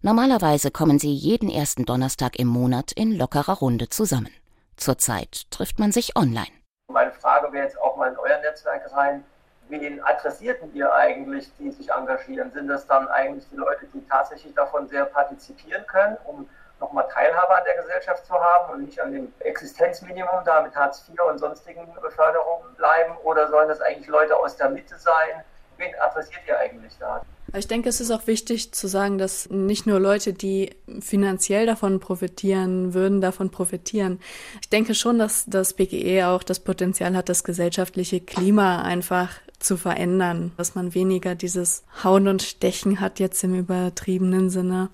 Normalerweise 0.00 0.70
kommen 0.70 1.00
sie 1.00 1.12
jeden 1.12 1.50
ersten 1.50 1.86
Donnerstag 1.86 2.38
im 2.38 2.46
Monat 2.46 2.92
in 2.92 3.18
lockerer 3.18 3.54
Runde 3.54 3.88
zusammen. 3.88 4.30
Zurzeit 4.76 5.50
trifft 5.50 5.80
man 5.80 5.90
sich 5.90 6.14
online. 6.14 6.52
Meine 6.86 7.10
Frage 7.10 7.52
wäre 7.52 7.64
jetzt 7.64 7.80
auch 7.80 7.96
mal 7.96 8.12
in 8.12 8.16
euer 8.16 8.38
Netzwerk 8.42 8.92
rein. 8.92 9.24
Wen 9.68 10.00
adressierten 10.04 10.72
ihr 10.72 10.94
eigentlich, 10.94 11.50
die 11.58 11.72
sich 11.72 11.90
engagieren? 11.90 12.52
Sind 12.52 12.68
das 12.68 12.86
dann 12.86 13.08
eigentlich 13.08 13.48
die 13.50 13.56
Leute, 13.56 13.88
die 13.92 14.06
tatsächlich 14.08 14.54
davon 14.54 14.86
sehr 14.86 15.06
partizipieren 15.06 15.84
können, 15.88 16.16
um 16.26 16.48
nochmal 16.80 17.06
Teilhabe 17.12 17.56
an 17.56 17.64
der 17.64 17.76
Gesellschaft 17.82 18.26
zu 18.26 18.34
haben 18.34 18.72
und 18.72 18.84
nicht 18.84 19.00
an 19.00 19.12
dem 19.12 19.32
Existenzminimum 19.40 20.44
da 20.44 20.62
mit 20.62 20.74
Hartz 20.74 21.08
IV 21.08 21.20
und 21.28 21.38
sonstigen 21.38 21.86
Beförderungen 22.00 22.74
bleiben? 22.76 23.16
Oder 23.22 23.48
sollen 23.48 23.68
das 23.68 23.80
eigentlich 23.80 24.08
Leute 24.08 24.36
aus 24.36 24.56
der 24.56 24.70
Mitte 24.70 24.96
sein? 24.98 25.44
Wen 25.76 25.94
adressiert 26.00 26.42
ihr 26.46 26.58
eigentlich 26.58 26.92
da? 26.98 27.22
Ich 27.56 27.66
denke, 27.66 27.88
es 27.88 28.00
ist 28.00 28.10
auch 28.10 28.26
wichtig 28.26 28.72
zu 28.72 28.86
sagen, 28.86 29.18
dass 29.18 29.50
nicht 29.50 29.86
nur 29.86 29.98
Leute, 29.98 30.32
die 30.32 30.76
finanziell 31.00 31.66
davon 31.66 31.98
profitieren 31.98 32.94
würden, 32.94 33.20
davon 33.20 33.50
profitieren. 33.50 34.20
Ich 34.60 34.68
denke 34.68 34.94
schon, 34.94 35.18
dass 35.18 35.46
das 35.46 35.74
BGE 35.74 36.28
auch 36.28 36.44
das 36.44 36.60
Potenzial 36.60 37.16
hat, 37.16 37.28
das 37.28 37.42
gesellschaftliche 37.42 38.20
Klima 38.20 38.82
einfach 38.82 39.30
zu 39.58 39.76
verändern, 39.76 40.52
dass 40.56 40.74
man 40.74 40.94
weniger 40.94 41.34
dieses 41.34 41.84
Hauen 42.04 42.28
und 42.28 42.42
Stechen 42.42 43.00
hat 43.00 43.18
jetzt 43.18 43.42
im 43.42 43.54
übertriebenen 43.54 44.48
Sinne. 44.48 44.90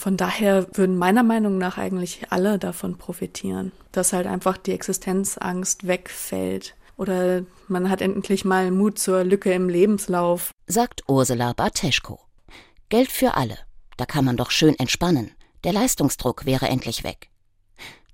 Von 0.00 0.16
daher 0.16 0.66
würden 0.78 0.96
meiner 0.96 1.22
Meinung 1.22 1.58
nach 1.58 1.76
eigentlich 1.76 2.22
alle 2.30 2.58
davon 2.58 2.96
profitieren, 2.96 3.70
dass 3.92 4.14
halt 4.14 4.26
einfach 4.26 4.56
die 4.56 4.72
Existenzangst 4.72 5.86
wegfällt 5.86 6.74
oder 6.96 7.42
man 7.68 7.90
hat 7.90 8.00
endlich 8.00 8.46
mal 8.46 8.70
Mut 8.70 8.98
zur 8.98 9.24
Lücke 9.24 9.52
im 9.52 9.68
Lebenslauf. 9.68 10.52
Sagt 10.66 11.02
Ursula 11.06 11.52
Barteschko. 11.52 12.18
Geld 12.88 13.10
für 13.10 13.34
alle. 13.34 13.58
Da 13.98 14.06
kann 14.06 14.24
man 14.24 14.38
doch 14.38 14.50
schön 14.50 14.74
entspannen. 14.78 15.32
Der 15.64 15.74
Leistungsdruck 15.74 16.46
wäre 16.46 16.66
endlich 16.66 17.04
weg. 17.04 17.28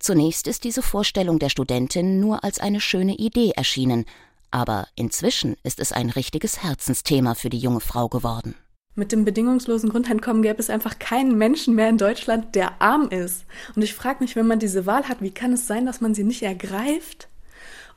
Zunächst 0.01 0.49
ist 0.49 0.65
diese 0.65 0.83
Vorstellung 0.83 1.39
der 1.39 1.51
Studentin 1.51 2.19
nur 2.19 2.43
als 2.43 2.59
eine 2.59 2.81
schöne 2.81 3.15
Idee 3.15 3.53
erschienen, 3.55 4.07
aber 4.51 4.89
inzwischen 4.97 5.55
ist 5.63 5.79
es 5.79 5.93
ein 5.93 6.11
richtiges 6.11 6.65
Herzensthema 6.65 7.37
für 7.37 7.49
die 7.49 7.61
junge 7.61 7.81
Frau 7.81 8.09
geworden. 8.09 8.57
Mit 8.99 9.13
dem 9.13 9.27
bedingungslosen 9.27 9.91
Grundeinkommen 9.91 10.43
gäbe 10.43 10.59
es 10.59 10.71
einfach 10.71 10.99
keinen 10.99 11.37
Menschen 11.37 11.75
mehr 11.75 11.91
in 11.91 11.99
Deutschland, 11.99 12.55
der 12.55 12.81
arm 12.81 13.11
ist. 13.11 13.45
Und 13.75 13.83
ich 13.83 13.93
frage 13.93 14.25
mich, 14.25 14.37
wenn 14.37 14.47
man 14.47 14.59
diese 14.59 14.87
Wahl 14.87 15.07
hat, 15.07 15.21
wie 15.21 15.31
kann 15.31 15.53
es 15.53 15.67
sein, 15.67 15.85
dass 15.85 16.01
man 16.01 16.15
sie 16.15 16.25
nicht 16.25 16.43
ergreift? 16.43 17.29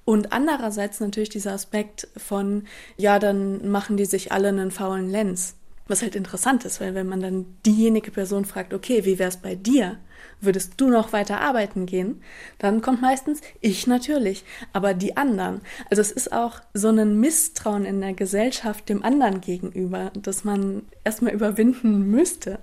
Und 0.04 0.34
andererseits 0.34 1.00
natürlich 1.00 1.30
dieser 1.30 1.54
Aspekt 1.54 2.10
von, 2.18 2.64
ja, 2.98 3.18
dann 3.18 3.72
machen 3.72 3.96
die 3.96 4.06
sich 4.06 4.34
alle 4.34 4.50
einen 4.50 4.72
faulen 4.72 5.10
Lenz. 5.10 5.56
Was 5.88 6.02
halt 6.02 6.16
interessant 6.16 6.66
ist, 6.66 6.82
weil 6.82 6.96
wenn 6.96 7.08
man 7.08 7.22
dann 7.22 7.46
diejenige 7.66 8.12
Person 8.12 8.44
fragt, 8.44 8.74
okay, 8.74 9.06
wie 9.06 9.20
wär's 9.20 9.38
bei 9.38 9.56
dir? 9.56 10.00
Würdest 10.42 10.74
du 10.78 10.90
noch 10.90 11.12
weiter 11.12 11.42
arbeiten 11.42 11.86
gehen? 11.86 12.22
Dann 12.60 12.82
kommt 12.82 13.02
meistens 13.02 13.42
ich 13.60 13.88
natürlich, 13.88 14.46
aber 14.72 14.94
die 14.94 15.18
anderen. 15.18 15.60
Also 15.90 16.02
es 16.02 16.12
ist 16.12 16.32
auch 16.32 16.62
so 16.74 16.90
ein 16.90 17.20
Misstrauen 17.20 17.84
in 17.84 18.00
der 18.00 18.14
Gesellschaft 18.14 18.88
dem 18.88 19.04
anderen 19.04 19.42
gegenüber, 19.42 20.12
das 20.16 20.46
man 20.46 20.84
erstmal 21.04 21.34
überwinden 21.34 22.10
müsste. 22.10 22.60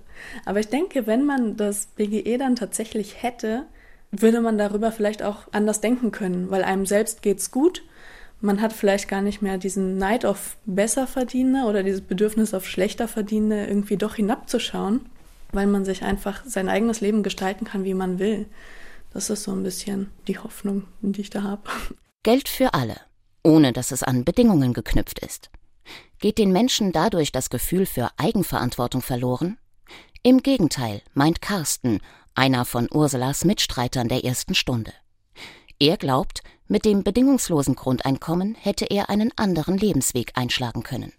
Aber 0.47 0.61
ich 0.61 0.69
denke, 0.69 1.07
wenn 1.07 1.27
man 1.27 1.57
das 1.57 1.87
BGE 1.87 2.39
dann 2.39 2.57
tatsächlich 2.57 3.23
hätte, 3.23 3.67
würde 4.11 4.41
man 4.41 4.57
darüber 4.57 4.93
vielleicht 4.93 5.23
auch 5.23 5.43
anders 5.53 5.81
denken 5.81 6.13
können, 6.13 6.51
weil 6.51 6.65
einem 6.65 6.87
selbst 6.87 7.21
geht's 7.23 7.51
gut. 7.51 7.83
Man 8.41 8.61
hat 8.61 8.73
vielleicht 8.73 9.09
gar 9.09 9.23
nicht 9.23 9.43
mehr 9.43 9.59
diesen 9.59 9.99
Neid 9.99 10.25
auf 10.25 10.57
besser 10.67 11.07
Verdienende 11.07 11.69
oder 11.69 11.83
dieses 11.83 12.03
Bedürfnis 12.03 12.55
auf 12.55 12.67
schlechter 12.67 13.09
Verdienende 13.09 13.67
irgendwie 13.67 13.97
doch 13.97 14.15
hinabzuschauen, 14.15 15.07
weil 15.53 15.67
man 15.67 15.85
sich 15.85 16.03
einfach 16.03 16.45
sein 16.45 16.69
eigenes 16.69 17.01
Leben 17.01 17.23
gestalten 17.23 17.65
kann, 17.65 17.85
wie 17.85 17.95
man 17.95 18.19
will. 18.19 18.47
Das 19.13 19.31
ist 19.31 19.45
so 19.45 19.53
ein 19.53 19.63
bisschen 19.63 20.11
die 20.29 20.39
Hoffnung, 20.39 20.85
die 21.01 21.23
ich 21.23 21.31
da 21.31 21.43
habe. 21.43 21.63
Geld 22.23 22.49
für 22.49 22.75
alle, 22.75 22.97
ohne 23.43 23.73
dass 23.73 23.91
es 23.91 24.03
an 24.03 24.25
Bedingungen 24.25 24.73
geknüpft 24.73 25.21
ist. 25.21 25.51
Geht 26.19 26.39
den 26.39 26.53
Menschen 26.53 26.93
dadurch 26.93 27.33
das 27.33 27.51
Gefühl 27.51 27.87
für 27.87 28.11
Eigenverantwortung 28.17 29.03
verloren? 29.03 29.59
Im 30.23 30.43
Gegenteil, 30.43 31.03
meint 31.15 31.41
Carsten, 31.41 32.01
einer 32.35 32.65
von 32.65 32.89
Ursulas 32.91 33.45
Mitstreitern 33.45 34.09
der 34.09 34.25
ersten 34.25 34.55
Stunde. 34.55 34.93
Er 35.79 35.97
glaubt, 35.97 36.43
mit 36.69 36.85
dem 36.85 37.05
bedingungslosen 37.05 37.77
Grundeinkommen 37.77 38.55
hätte 38.55 38.87
er 38.87 39.09
einen 39.09 39.31
anderen 39.37 39.79
Lebensweg 39.79 40.33
einschlagen 40.35 40.83
können. 40.83 41.13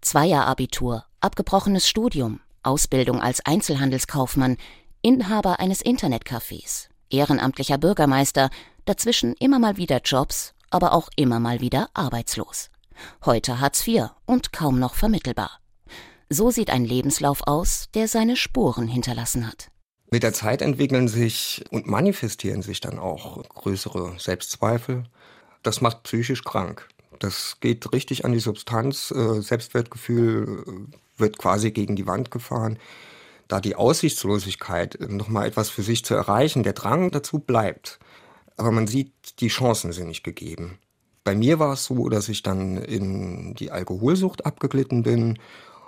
Zweier-Abitur, 0.00 1.04
abgebrochenes 1.20 1.88
Studium, 1.88 2.40
Ausbildung 2.62 3.20
als 3.20 3.44
Einzelhandelskaufmann, 3.44 4.56
Inhaber 5.02 5.60
eines 5.60 5.84
Internetcafés, 5.84 6.88
ehrenamtlicher 7.10 7.78
Bürgermeister, 7.78 8.50
dazwischen 8.84 9.34
immer 9.34 9.58
mal 9.58 9.76
wieder 9.76 10.00
Jobs, 10.02 10.54
aber 10.70 10.92
auch 10.92 11.08
immer 11.16 11.40
mal 11.40 11.60
wieder 11.60 11.88
arbeitslos. 11.94 12.70
Heute 13.24 13.60
Hartz 13.60 13.86
IV 13.86 14.10
und 14.26 14.52
kaum 14.52 14.78
noch 14.78 14.94
vermittelbar. 14.94 15.60
So 16.28 16.50
sieht 16.50 16.70
ein 16.70 16.84
Lebenslauf 16.84 17.46
aus, 17.46 17.88
der 17.94 18.08
seine 18.08 18.36
Spuren 18.36 18.88
hinterlassen 18.88 19.46
hat. 19.46 19.68
Mit 20.10 20.22
der 20.22 20.32
Zeit 20.32 20.62
entwickeln 20.62 21.08
sich 21.08 21.64
und 21.70 21.86
manifestieren 21.86 22.62
sich 22.62 22.80
dann 22.80 22.98
auch 22.98 23.42
größere 23.48 24.14
Selbstzweifel. 24.18 25.04
Das 25.62 25.80
macht 25.80 26.02
psychisch 26.04 26.44
krank. 26.44 26.88
Das 27.18 27.58
geht 27.60 27.92
richtig 27.92 28.24
an 28.24 28.32
die 28.32 28.40
Substanz. 28.40 29.10
Äh, 29.10 29.40
Selbstwertgefühl 29.40 30.64
äh, 30.66 30.96
wird 31.16 31.38
quasi 31.38 31.70
gegen 31.70 31.96
die 31.96 32.06
Wand 32.06 32.30
gefahren. 32.30 32.78
Da 33.48 33.60
die 33.60 33.76
Aussichtslosigkeit, 33.76 34.96
äh, 34.96 35.06
nochmal 35.08 35.46
etwas 35.46 35.70
für 35.70 35.82
sich 35.82 36.04
zu 36.04 36.14
erreichen, 36.14 36.62
der 36.62 36.72
Drang 36.72 37.10
dazu 37.10 37.38
bleibt. 37.38 37.98
Aber 38.56 38.70
man 38.70 38.86
sieht, 38.86 39.40
die 39.40 39.48
Chancen 39.48 39.92
sind 39.92 40.08
nicht 40.08 40.24
gegeben. 40.24 40.78
Bei 41.24 41.34
mir 41.34 41.58
war 41.58 41.74
es 41.74 41.84
so, 41.84 42.08
dass 42.08 42.28
ich 42.28 42.42
dann 42.42 42.78
in 42.78 43.54
die 43.54 43.70
Alkoholsucht 43.70 44.44
abgeglitten 44.44 45.02
bin 45.02 45.38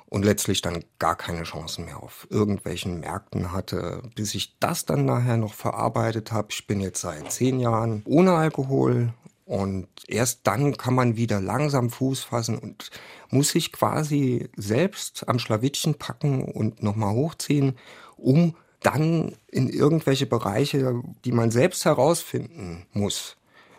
und 0.07 0.25
letztlich 0.25 0.63
dann 0.63 0.85
gar 1.01 1.17
keine 1.17 1.43
Chancen 1.43 1.87
mehr 1.87 2.03
auf 2.03 2.27
irgendwelchen 2.31 3.01
Märkten 3.01 3.51
hatte, 3.51 4.03
bis 4.15 4.35
ich 4.35 4.57
das 4.61 4.85
dann 4.85 5.05
nachher 5.05 5.37
noch 5.37 5.55
verarbeitet 5.55 6.31
habe. 6.31 6.49
Ich 6.51 6.67
bin 6.69 6.81
jetzt 6.81 7.01
seit 7.01 7.33
zehn 7.33 7.59
Jahren 7.59 8.03
ohne 8.05 8.35
Alkohol 8.35 9.13
und 9.45 9.89
erst 10.09 10.47
dann 10.47 10.77
kann 10.77 10.95
man 10.95 11.17
wieder 11.17 11.41
langsam 11.41 11.91
Fuß 11.91 12.25
fassen 12.25 12.59
und 12.59 12.91
muss 13.31 13.51
sich 13.51 13.73
quasi 13.73 14.49
selbst 14.57 15.29
am 15.29 15.39
Schlawittchen 15.39 15.97
packen 15.97 16.45
und 16.45 16.83
nochmal 16.83 17.15
hochziehen, 17.15 17.77
um 18.17 18.57
dann 18.81 19.35
in 19.51 19.69
irgendwelche 19.69 20.27
Bereiche, 20.27 21.03
die 21.25 21.33
man 21.33 21.51
selbst 21.51 21.85
herausfinden 21.85 22.87
muss, 22.93 23.37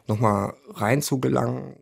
nochmal 0.07 0.53
reinzugelangen. 0.73 1.75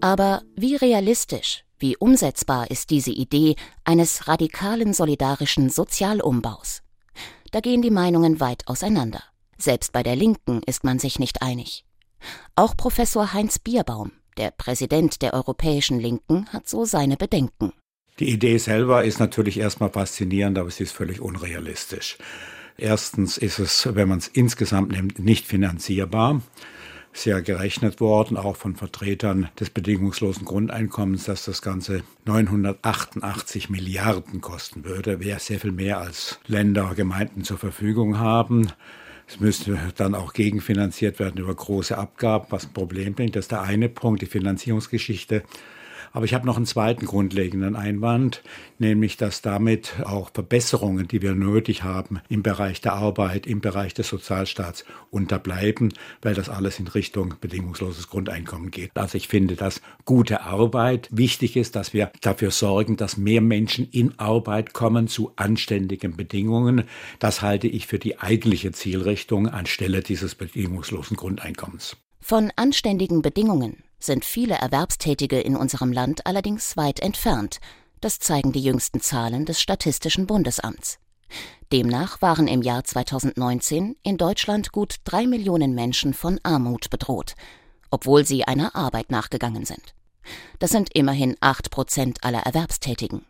Aber 0.00 0.42
wie 0.54 0.76
realistisch, 0.76 1.64
wie 1.84 1.98
umsetzbar 1.98 2.70
ist 2.70 2.88
diese 2.88 3.10
Idee 3.10 3.56
eines 3.84 4.26
radikalen 4.26 4.94
solidarischen 4.94 5.68
Sozialumbaus? 5.68 6.80
Da 7.50 7.60
gehen 7.60 7.82
die 7.82 7.90
Meinungen 7.90 8.40
weit 8.40 8.66
auseinander. 8.68 9.22
Selbst 9.58 9.92
bei 9.92 10.02
der 10.02 10.16
Linken 10.16 10.62
ist 10.64 10.82
man 10.84 10.98
sich 10.98 11.18
nicht 11.18 11.42
einig. 11.42 11.84
Auch 12.56 12.74
Professor 12.74 13.34
Heinz 13.34 13.58
Bierbaum, 13.58 14.12
der 14.38 14.50
Präsident 14.50 15.20
der 15.20 15.34
Europäischen 15.34 16.00
Linken, 16.00 16.46
hat 16.54 16.66
so 16.66 16.86
seine 16.86 17.18
Bedenken. 17.18 17.74
Die 18.18 18.30
Idee 18.30 18.56
selber 18.56 19.04
ist 19.04 19.20
natürlich 19.20 19.58
erstmal 19.58 19.90
faszinierend, 19.90 20.56
aber 20.56 20.70
sie 20.70 20.84
ist 20.84 20.92
völlig 20.92 21.20
unrealistisch. 21.20 22.16
Erstens 22.78 23.36
ist 23.36 23.58
es, 23.58 23.94
wenn 23.94 24.08
man 24.08 24.20
es 24.20 24.28
insgesamt 24.28 24.92
nimmt, 24.92 25.18
nicht 25.18 25.46
finanzierbar 25.46 26.40
sehr 27.14 27.40
gerechnet 27.42 28.00
worden, 28.00 28.36
auch 28.36 28.56
von 28.56 28.74
Vertretern 28.74 29.48
des 29.58 29.70
bedingungslosen 29.70 30.44
Grundeinkommens, 30.44 31.24
dass 31.24 31.44
das 31.44 31.62
Ganze 31.62 32.02
988 32.26 33.70
Milliarden 33.70 34.40
kosten 34.40 34.84
würde. 34.84 35.20
Wäre 35.20 35.38
sehr 35.38 35.60
viel 35.60 35.72
mehr 35.72 35.98
als 35.98 36.40
Länder, 36.46 36.92
Gemeinden 36.94 37.44
zur 37.44 37.56
Verfügung 37.56 38.18
haben. 38.18 38.72
Es 39.26 39.40
müsste 39.40 39.78
dann 39.96 40.14
auch 40.14 40.32
gegenfinanziert 40.32 41.18
werden 41.18 41.40
über 41.40 41.54
große 41.54 41.96
Abgaben, 41.96 42.46
was 42.50 42.66
ein 42.66 42.74
Problem 42.74 43.14
bringt. 43.14 43.36
Das 43.36 43.44
ist 43.44 43.52
der 43.52 43.62
eine 43.62 43.88
Punkt, 43.88 44.20
die 44.20 44.26
Finanzierungsgeschichte. 44.26 45.44
Aber 46.14 46.24
ich 46.26 46.32
habe 46.32 46.46
noch 46.46 46.56
einen 46.56 46.64
zweiten 46.64 47.06
grundlegenden 47.06 47.74
Einwand, 47.74 48.44
nämlich 48.78 49.16
dass 49.16 49.42
damit 49.42 49.94
auch 50.04 50.30
Verbesserungen, 50.32 51.08
die 51.08 51.20
wir 51.22 51.34
nötig 51.34 51.82
haben 51.82 52.20
im 52.28 52.44
Bereich 52.44 52.80
der 52.80 52.92
Arbeit, 52.92 53.48
im 53.48 53.60
Bereich 53.60 53.94
des 53.94 54.10
Sozialstaats 54.10 54.84
unterbleiben, 55.10 55.92
weil 56.22 56.34
das 56.34 56.48
alles 56.48 56.78
in 56.78 56.86
Richtung 56.86 57.34
bedingungsloses 57.40 58.08
Grundeinkommen 58.08 58.70
geht. 58.70 58.92
Also 58.94 59.18
ich 59.18 59.26
finde, 59.26 59.56
dass 59.56 59.82
gute 60.04 60.42
Arbeit 60.42 61.08
wichtig 61.10 61.56
ist, 61.56 61.74
dass 61.74 61.92
wir 61.92 62.12
dafür 62.20 62.52
sorgen, 62.52 62.96
dass 62.96 63.16
mehr 63.16 63.40
Menschen 63.40 63.88
in 63.90 64.16
Arbeit 64.16 64.72
kommen 64.72 65.08
zu 65.08 65.32
anständigen 65.34 66.16
Bedingungen. 66.16 66.84
Das 67.18 67.42
halte 67.42 67.66
ich 67.66 67.88
für 67.88 67.98
die 67.98 68.20
eigentliche 68.20 68.70
Zielrichtung 68.70 69.48
anstelle 69.48 70.00
dieses 70.00 70.36
bedingungslosen 70.36 71.16
Grundeinkommens. 71.16 71.96
Von 72.20 72.52
anständigen 72.54 73.20
Bedingungen 73.20 73.82
sind 74.06 74.24
viele 74.24 74.54
Erwerbstätige 74.54 75.40
in 75.40 75.56
unserem 75.56 75.92
Land 75.92 76.26
allerdings 76.26 76.76
weit 76.76 77.00
entfernt. 77.00 77.58
Das 78.00 78.18
zeigen 78.18 78.52
die 78.52 78.62
jüngsten 78.62 79.00
Zahlen 79.00 79.44
des 79.44 79.60
Statistischen 79.60 80.26
Bundesamts. 80.26 80.98
Demnach 81.72 82.22
waren 82.22 82.46
im 82.46 82.62
Jahr 82.62 82.84
2019 82.84 83.96
in 84.02 84.16
Deutschland 84.16 84.72
gut 84.72 84.96
drei 85.04 85.26
Millionen 85.26 85.74
Menschen 85.74 86.14
von 86.14 86.38
Armut 86.42 86.90
bedroht, 86.90 87.34
obwohl 87.90 88.24
sie 88.24 88.44
einer 88.44 88.76
Arbeit 88.76 89.10
nachgegangen 89.10 89.64
sind. 89.64 89.94
Das 90.58 90.70
sind 90.70 90.94
immerhin 90.94 91.36
acht 91.40 91.70
Prozent 91.70 92.22
aller 92.22 92.40
Erwerbstätigen. 92.40 93.26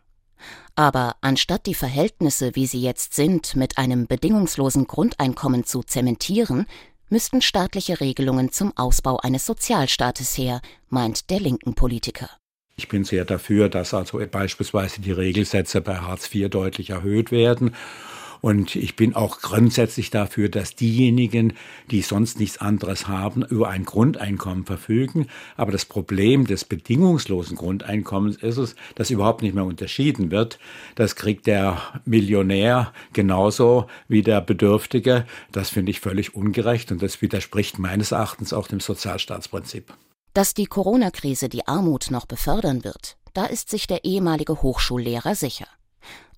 Aber 0.75 1.15
anstatt 1.21 1.65
die 1.65 1.73
Verhältnisse, 1.73 2.55
wie 2.55 2.67
sie 2.67 2.81
jetzt 2.81 3.13
sind, 3.13 3.55
mit 3.55 3.77
einem 3.77 4.07
bedingungslosen 4.07 4.87
Grundeinkommen 4.87 5.63
zu 5.63 5.83
zementieren, 5.83 6.65
müssten 7.09 7.41
staatliche 7.41 7.99
Regelungen 7.99 8.51
zum 8.51 8.75
Ausbau 8.75 9.17
eines 9.17 9.45
Sozialstaates 9.45 10.37
her, 10.37 10.61
meint 10.89 11.29
der 11.29 11.39
linken 11.39 11.75
Politiker. 11.75 12.29
Ich 12.77 12.87
bin 12.87 13.05
sehr 13.05 13.25
dafür, 13.25 13.69
dass 13.69 13.93
also 13.93 14.19
beispielsweise 14.29 15.01
die 15.01 15.11
Regelsätze 15.11 15.81
bei 15.81 15.97
Hartz 15.97 16.33
IV 16.33 16.49
deutlich 16.49 16.89
erhöht 16.89 17.31
werden 17.31 17.73
und 18.45 18.75
ich 18.75 18.95
bin 18.95 19.15
auch 19.15 19.41
grundsätzlich 19.41 20.11
dafür, 20.11 20.49
dass 20.49 20.75
diejenigen, 20.75 21.53
die 21.89 22.03
sonst 22.03 22.39
nichts 22.39 22.59
anderes 22.59 23.07
haben, 23.07 23.43
über 23.43 23.69
ein 23.69 23.85
Grundeinkommen 23.85 24.65
verfügen. 24.65 25.25
Aber 25.57 25.71
das 25.71 25.85
Problem 25.85 26.45
des 26.45 26.63
bedingungslosen 26.63 27.57
Grundeinkommens 27.57 28.37
ist 28.37 28.57
es, 28.57 28.75
dass 28.93 29.09
überhaupt 29.09 29.41
nicht 29.41 29.55
mehr 29.55 29.65
unterschieden 29.65 30.29
wird. 30.29 30.59
Das 30.93 31.15
kriegt 31.15 31.47
der 31.47 31.81
Millionär 32.05 32.93
genauso 33.13 33.87
wie 34.07 34.21
der 34.21 34.41
Bedürftige. 34.41 35.25
Das 35.51 35.71
finde 35.71 35.89
ich 35.89 35.99
völlig 35.99 36.35
ungerecht 36.35 36.91
und 36.91 37.01
das 37.01 37.23
widerspricht 37.23 37.79
meines 37.79 38.11
Erachtens 38.11 38.53
auch 38.53 38.67
dem 38.67 38.79
Sozialstaatsprinzip. 38.79 39.91
Dass 40.35 40.53
die 40.53 40.67
Corona-Krise 40.67 41.49
die 41.49 41.67
Armut 41.67 42.11
noch 42.11 42.27
befördern 42.27 42.83
wird, 42.83 43.17
da 43.33 43.45
ist 43.45 43.71
sich 43.71 43.87
der 43.87 44.05
ehemalige 44.05 44.61
Hochschullehrer 44.61 45.33
sicher. 45.33 45.65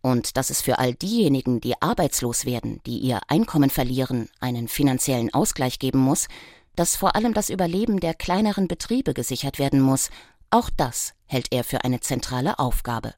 Und 0.07 0.37
dass 0.37 0.49
es 0.49 0.61
für 0.61 0.79
all 0.79 0.93
diejenigen, 0.93 1.59
die 1.59 1.81
arbeitslos 1.81 2.45
werden, 2.45 2.79
die 2.85 2.97
ihr 2.99 3.19
Einkommen 3.27 3.69
verlieren, 3.69 4.29
einen 4.39 4.69
finanziellen 4.69 5.33
Ausgleich 5.33 5.79
geben 5.79 5.99
muss, 5.99 6.29
dass 6.77 6.95
vor 6.95 7.17
allem 7.17 7.33
das 7.33 7.49
Überleben 7.49 7.99
der 7.99 8.13
kleineren 8.13 8.69
Betriebe 8.69 9.13
gesichert 9.13 9.59
werden 9.59 9.81
muss, 9.81 10.09
auch 10.49 10.69
das 10.69 11.13
hält 11.25 11.47
er 11.51 11.65
für 11.65 11.83
eine 11.83 11.99
zentrale 11.99 12.57
Aufgabe. 12.57 13.15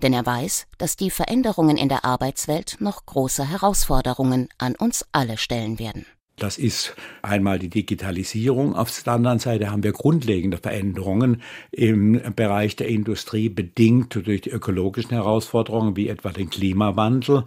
Denn 0.00 0.14
er 0.14 0.24
weiß, 0.24 0.66
dass 0.78 0.96
die 0.96 1.10
Veränderungen 1.10 1.76
in 1.76 1.90
der 1.90 2.06
Arbeitswelt 2.06 2.76
noch 2.80 3.04
große 3.04 3.46
Herausforderungen 3.46 4.48
an 4.56 4.74
uns 4.74 5.04
alle 5.12 5.36
stellen 5.36 5.78
werden. 5.78 6.06
Das 6.38 6.58
ist 6.58 6.94
einmal 7.22 7.58
die 7.58 7.70
Digitalisierung. 7.70 8.76
Auf 8.76 9.02
der 9.02 9.14
anderen 9.14 9.38
Seite 9.38 9.70
haben 9.70 9.82
wir 9.82 9.92
grundlegende 9.92 10.58
Veränderungen 10.58 11.40
im 11.70 12.20
Bereich 12.36 12.76
der 12.76 12.88
Industrie, 12.88 13.48
bedingt 13.48 14.14
durch 14.26 14.42
die 14.42 14.50
ökologischen 14.50 15.12
Herausforderungen, 15.12 15.96
wie 15.96 16.08
etwa 16.08 16.32
den 16.32 16.50
Klimawandel. 16.50 17.44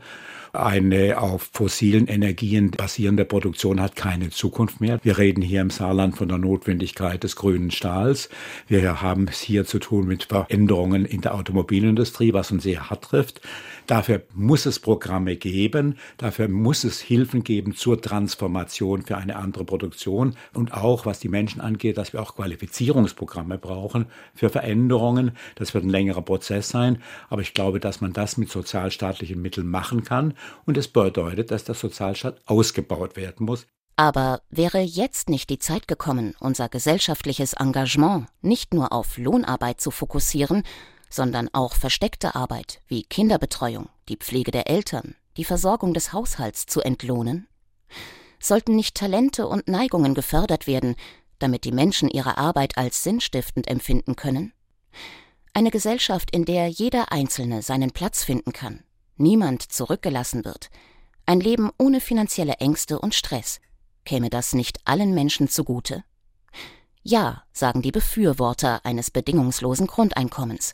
Eine 0.51 1.21
auf 1.21 1.49
fossilen 1.53 2.07
Energien 2.07 2.71
basierende 2.71 3.23
Produktion 3.23 3.79
hat 3.79 3.95
keine 3.95 4.31
Zukunft 4.31 4.81
mehr. 4.81 4.99
Wir 5.03 5.19
reden 5.19 5.43
hier 5.43 5.61
im 5.61 5.69
Saarland 5.69 6.17
von 6.17 6.27
der 6.27 6.39
Notwendigkeit 6.39 7.23
des 7.23 7.35
grünen 7.35 7.69
Stahls. 7.69 8.29
Wir 8.67 9.01
haben 9.01 9.27
es 9.27 9.39
hier 9.41 9.65
zu 9.65 9.77
tun 9.77 10.07
mit 10.07 10.23
Veränderungen 10.23 11.05
in 11.05 11.21
der 11.21 11.35
Automobilindustrie, 11.35 12.33
was 12.33 12.51
uns 12.51 12.63
sehr 12.63 12.89
hart 12.89 13.03
trifft. 13.03 13.41
Dafür 13.85 14.23
muss 14.33 14.65
es 14.65 14.79
Programme 14.79 15.35
geben, 15.35 15.97
dafür 16.17 16.47
muss 16.47 16.83
es 16.83 16.99
Hilfen 16.99 17.43
geben 17.43 17.75
zur 17.75 18.01
Transformation 18.01 19.03
für 19.03 19.17
eine 19.17 19.35
andere 19.35 19.65
Produktion 19.65 20.35
und 20.53 20.73
auch, 20.73 21.05
was 21.05 21.19
die 21.19 21.29
Menschen 21.29 21.61
angeht, 21.61 21.97
dass 21.97 22.13
wir 22.13 22.21
auch 22.21 22.35
Qualifizierungsprogramme 22.35 23.57
brauchen 23.57 24.05
für 24.33 24.49
Veränderungen. 24.49 25.31
Das 25.55 25.73
wird 25.73 25.85
ein 25.85 25.89
längerer 25.89 26.21
Prozess 26.21 26.69
sein, 26.69 27.01
aber 27.29 27.41
ich 27.41 27.53
glaube, 27.53 27.79
dass 27.79 28.01
man 28.01 28.13
das 28.13 28.37
mit 28.37 28.49
sozialstaatlichen 28.49 29.41
Mitteln 29.41 29.67
machen 29.67 30.03
kann 30.03 30.33
und 30.65 30.77
es 30.77 30.87
bedeutet, 30.87 31.51
dass 31.51 31.63
der 31.63 31.75
Sozialstaat 31.75 32.41
ausgebaut 32.45 33.15
werden 33.15 33.45
muss. 33.45 33.65
Aber 33.95 34.41
wäre 34.49 34.79
jetzt 34.79 35.29
nicht 35.29 35.49
die 35.49 35.59
Zeit 35.59 35.87
gekommen, 35.87 36.33
unser 36.39 36.69
gesellschaftliches 36.69 37.53
Engagement 37.53 38.27
nicht 38.41 38.73
nur 38.73 38.93
auf 38.93 39.17
Lohnarbeit 39.17 39.81
zu 39.81 39.91
fokussieren, 39.91 40.63
sondern 41.09 41.49
auch 41.51 41.73
versteckte 41.73 42.35
Arbeit 42.35 42.79
wie 42.87 43.03
Kinderbetreuung, 43.03 43.89
die 44.07 44.15
Pflege 44.15 44.51
der 44.51 44.69
Eltern, 44.69 45.15
die 45.35 45.43
Versorgung 45.43 45.93
des 45.93 46.13
Haushalts 46.13 46.65
zu 46.65 46.81
entlohnen? 46.81 47.47
Sollten 48.39 48.75
nicht 48.75 48.95
Talente 48.95 49.47
und 49.47 49.67
Neigungen 49.67 50.13
gefördert 50.13 50.65
werden, 50.65 50.95
damit 51.39 51.65
die 51.65 51.73
Menschen 51.73 52.09
ihre 52.09 52.37
Arbeit 52.37 52.77
als 52.77 53.03
sinnstiftend 53.03 53.67
empfinden 53.67 54.15
können? 54.15 54.53
Eine 55.53 55.71
Gesellschaft, 55.71 56.31
in 56.31 56.45
der 56.45 56.67
jeder 56.67 57.11
Einzelne 57.11 57.61
seinen 57.63 57.91
Platz 57.91 58.23
finden 58.23 58.53
kann, 58.53 58.83
niemand 59.19 59.61
zurückgelassen 59.61 60.45
wird, 60.45 60.69
ein 61.25 61.39
Leben 61.39 61.69
ohne 61.77 62.01
finanzielle 62.01 62.53
Ängste 62.53 62.99
und 62.99 63.13
Stress, 63.13 63.59
käme 64.03 64.29
das 64.29 64.53
nicht 64.53 64.79
allen 64.85 65.13
Menschen 65.13 65.47
zugute? 65.47 66.03
Ja, 67.03 67.43
sagen 67.53 67.81
die 67.81 67.91
Befürworter 67.91 68.83
eines 68.83 69.11
bedingungslosen 69.11 69.87
Grundeinkommens. 69.87 70.73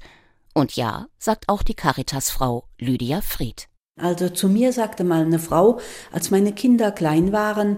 Und 0.53 0.75
ja, 0.75 1.07
sagt 1.19 1.49
auch 1.49 1.61
die 1.61 1.73
Caritas-Frau 1.73 2.67
Lydia 2.77 3.21
Fried. 3.21 3.67
Also 3.97 4.29
zu 4.29 4.49
mir 4.49 4.73
sagte 4.73 5.03
mal 5.03 5.23
eine 5.23 5.39
Frau, 5.39 5.79
als 6.11 6.31
meine 6.31 6.53
Kinder 6.53 6.91
klein 6.91 7.31
waren, 7.31 7.77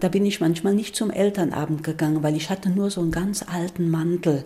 da 0.00 0.08
bin 0.08 0.24
ich 0.26 0.40
manchmal 0.40 0.74
nicht 0.74 0.94
zum 0.94 1.10
Elternabend 1.10 1.82
gegangen, 1.82 2.22
weil 2.22 2.36
ich 2.36 2.50
hatte 2.50 2.70
nur 2.70 2.90
so 2.90 3.00
einen 3.00 3.10
ganz 3.10 3.42
alten 3.42 3.90
Mantel. 3.90 4.44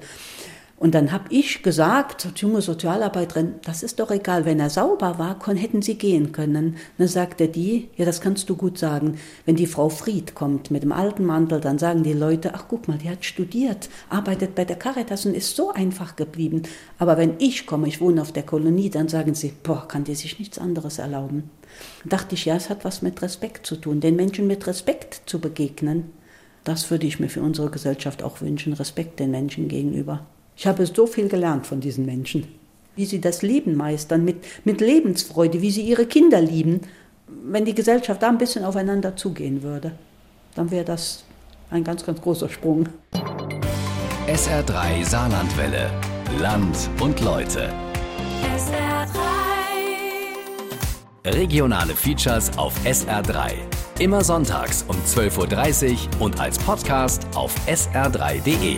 Und 0.82 0.96
dann 0.96 1.12
habe 1.12 1.26
ich 1.28 1.62
gesagt, 1.62 2.26
junge 2.40 2.60
Sozialarbeiterin, 2.60 3.54
das 3.62 3.84
ist 3.84 4.00
doch 4.00 4.10
egal, 4.10 4.44
wenn 4.46 4.58
er 4.58 4.68
sauber 4.68 5.16
war, 5.16 5.38
hätten 5.54 5.80
Sie 5.80 5.94
gehen 5.94 6.32
können. 6.32 6.76
Dann 6.98 7.06
sagte 7.06 7.46
die, 7.46 7.88
ja, 7.94 8.04
das 8.04 8.20
kannst 8.20 8.50
du 8.50 8.56
gut 8.56 8.78
sagen. 8.78 9.16
Wenn 9.46 9.54
die 9.54 9.68
Frau 9.68 9.88
Fried 9.88 10.34
kommt 10.34 10.72
mit 10.72 10.82
dem 10.82 10.90
alten 10.90 11.24
Mantel, 11.24 11.60
dann 11.60 11.78
sagen 11.78 12.02
die 12.02 12.14
Leute, 12.14 12.54
ach 12.54 12.64
guck 12.66 12.88
mal, 12.88 12.98
die 12.98 13.08
hat 13.08 13.24
studiert, 13.24 13.90
arbeitet 14.08 14.56
bei 14.56 14.64
der 14.64 14.74
Caritas 14.74 15.24
und 15.24 15.36
ist 15.36 15.54
so 15.54 15.70
einfach 15.70 16.16
geblieben. 16.16 16.62
Aber 16.98 17.16
wenn 17.16 17.34
ich 17.38 17.64
komme, 17.64 17.86
ich 17.86 18.00
wohne 18.00 18.20
auf 18.20 18.32
der 18.32 18.42
Kolonie, 18.42 18.90
dann 18.90 19.06
sagen 19.06 19.36
sie, 19.36 19.52
boah, 19.62 19.86
kann 19.86 20.02
die 20.02 20.16
sich 20.16 20.40
nichts 20.40 20.58
anderes 20.58 20.98
erlauben. 20.98 21.48
Dann 22.00 22.08
dachte 22.08 22.34
ich, 22.34 22.46
ja, 22.46 22.56
es 22.56 22.70
hat 22.70 22.84
was 22.84 23.02
mit 23.02 23.22
Respekt 23.22 23.66
zu 23.66 23.76
tun, 23.76 24.00
den 24.00 24.16
Menschen 24.16 24.48
mit 24.48 24.66
Respekt 24.66 25.22
zu 25.26 25.38
begegnen. 25.38 26.10
Das 26.64 26.90
würde 26.90 27.06
ich 27.06 27.20
mir 27.20 27.28
für 27.28 27.42
unsere 27.42 27.70
Gesellschaft 27.70 28.24
auch 28.24 28.40
wünschen, 28.40 28.72
Respekt 28.72 29.20
den 29.20 29.30
Menschen 29.30 29.68
gegenüber. 29.68 30.26
Ich 30.56 30.66
habe 30.66 30.86
so 30.86 31.06
viel 31.06 31.28
gelernt 31.28 31.66
von 31.66 31.80
diesen 31.80 32.06
Menschen, 32.06 32.46
wie 32.96 33.06
sie 33.06 33.20
das 33.20 33.42
Leben 33.42 33.76
meistern, 33.76 34.24
mit, 34.24 34.44
mit 34.64 34.80
Lebensfreude, 34.80 35.60
wie 35.62 35.70
sie 35.70 35.82
ihre 35.82 36.06
Kinder 36.06 36.40
lieben. 36.40 36.82
Wenn 37.26 37.64
die 37.64 37.74
Gesellschaft 37.74 38.22
da 38.22 38.28
ein 38.28 38.38
bisschen 38.38 38.64
aufeinander 38.64 39.16
zugehen 39.16 39.62
würde, 39.62 39.92
dann 40.54 40.70
wäre 40.70 40.84
das 40.84 41.24
ein 41.70 41.84
ganz, 41.84 42.04
ganz 42.04 42.20
großer 42.20 42.48
Sprung. 42.48 42.88
SR3 44.26 45.04
Saarlandwelle. 45.04 45.90
Land 46.38 46.88
und 47.00 47.20
Leute. 47.20 47.72
SR3. 48.56 49.22
Regionale 51.24 51.94
Features 51.94 52.56
auf 52.56 52.74
SR3. 52.84 53.52
Immer 53.98 54.24
sonntags 54.24 54.84
um 54.88 54.96
12.30 54.96 55.92
Uhr 55.92 56.22
und 56.22 56.40
als 56.40 56.58
Podcast 56.58 57.26
auf 57.34 57.54
sr3.de. 57.66 58.76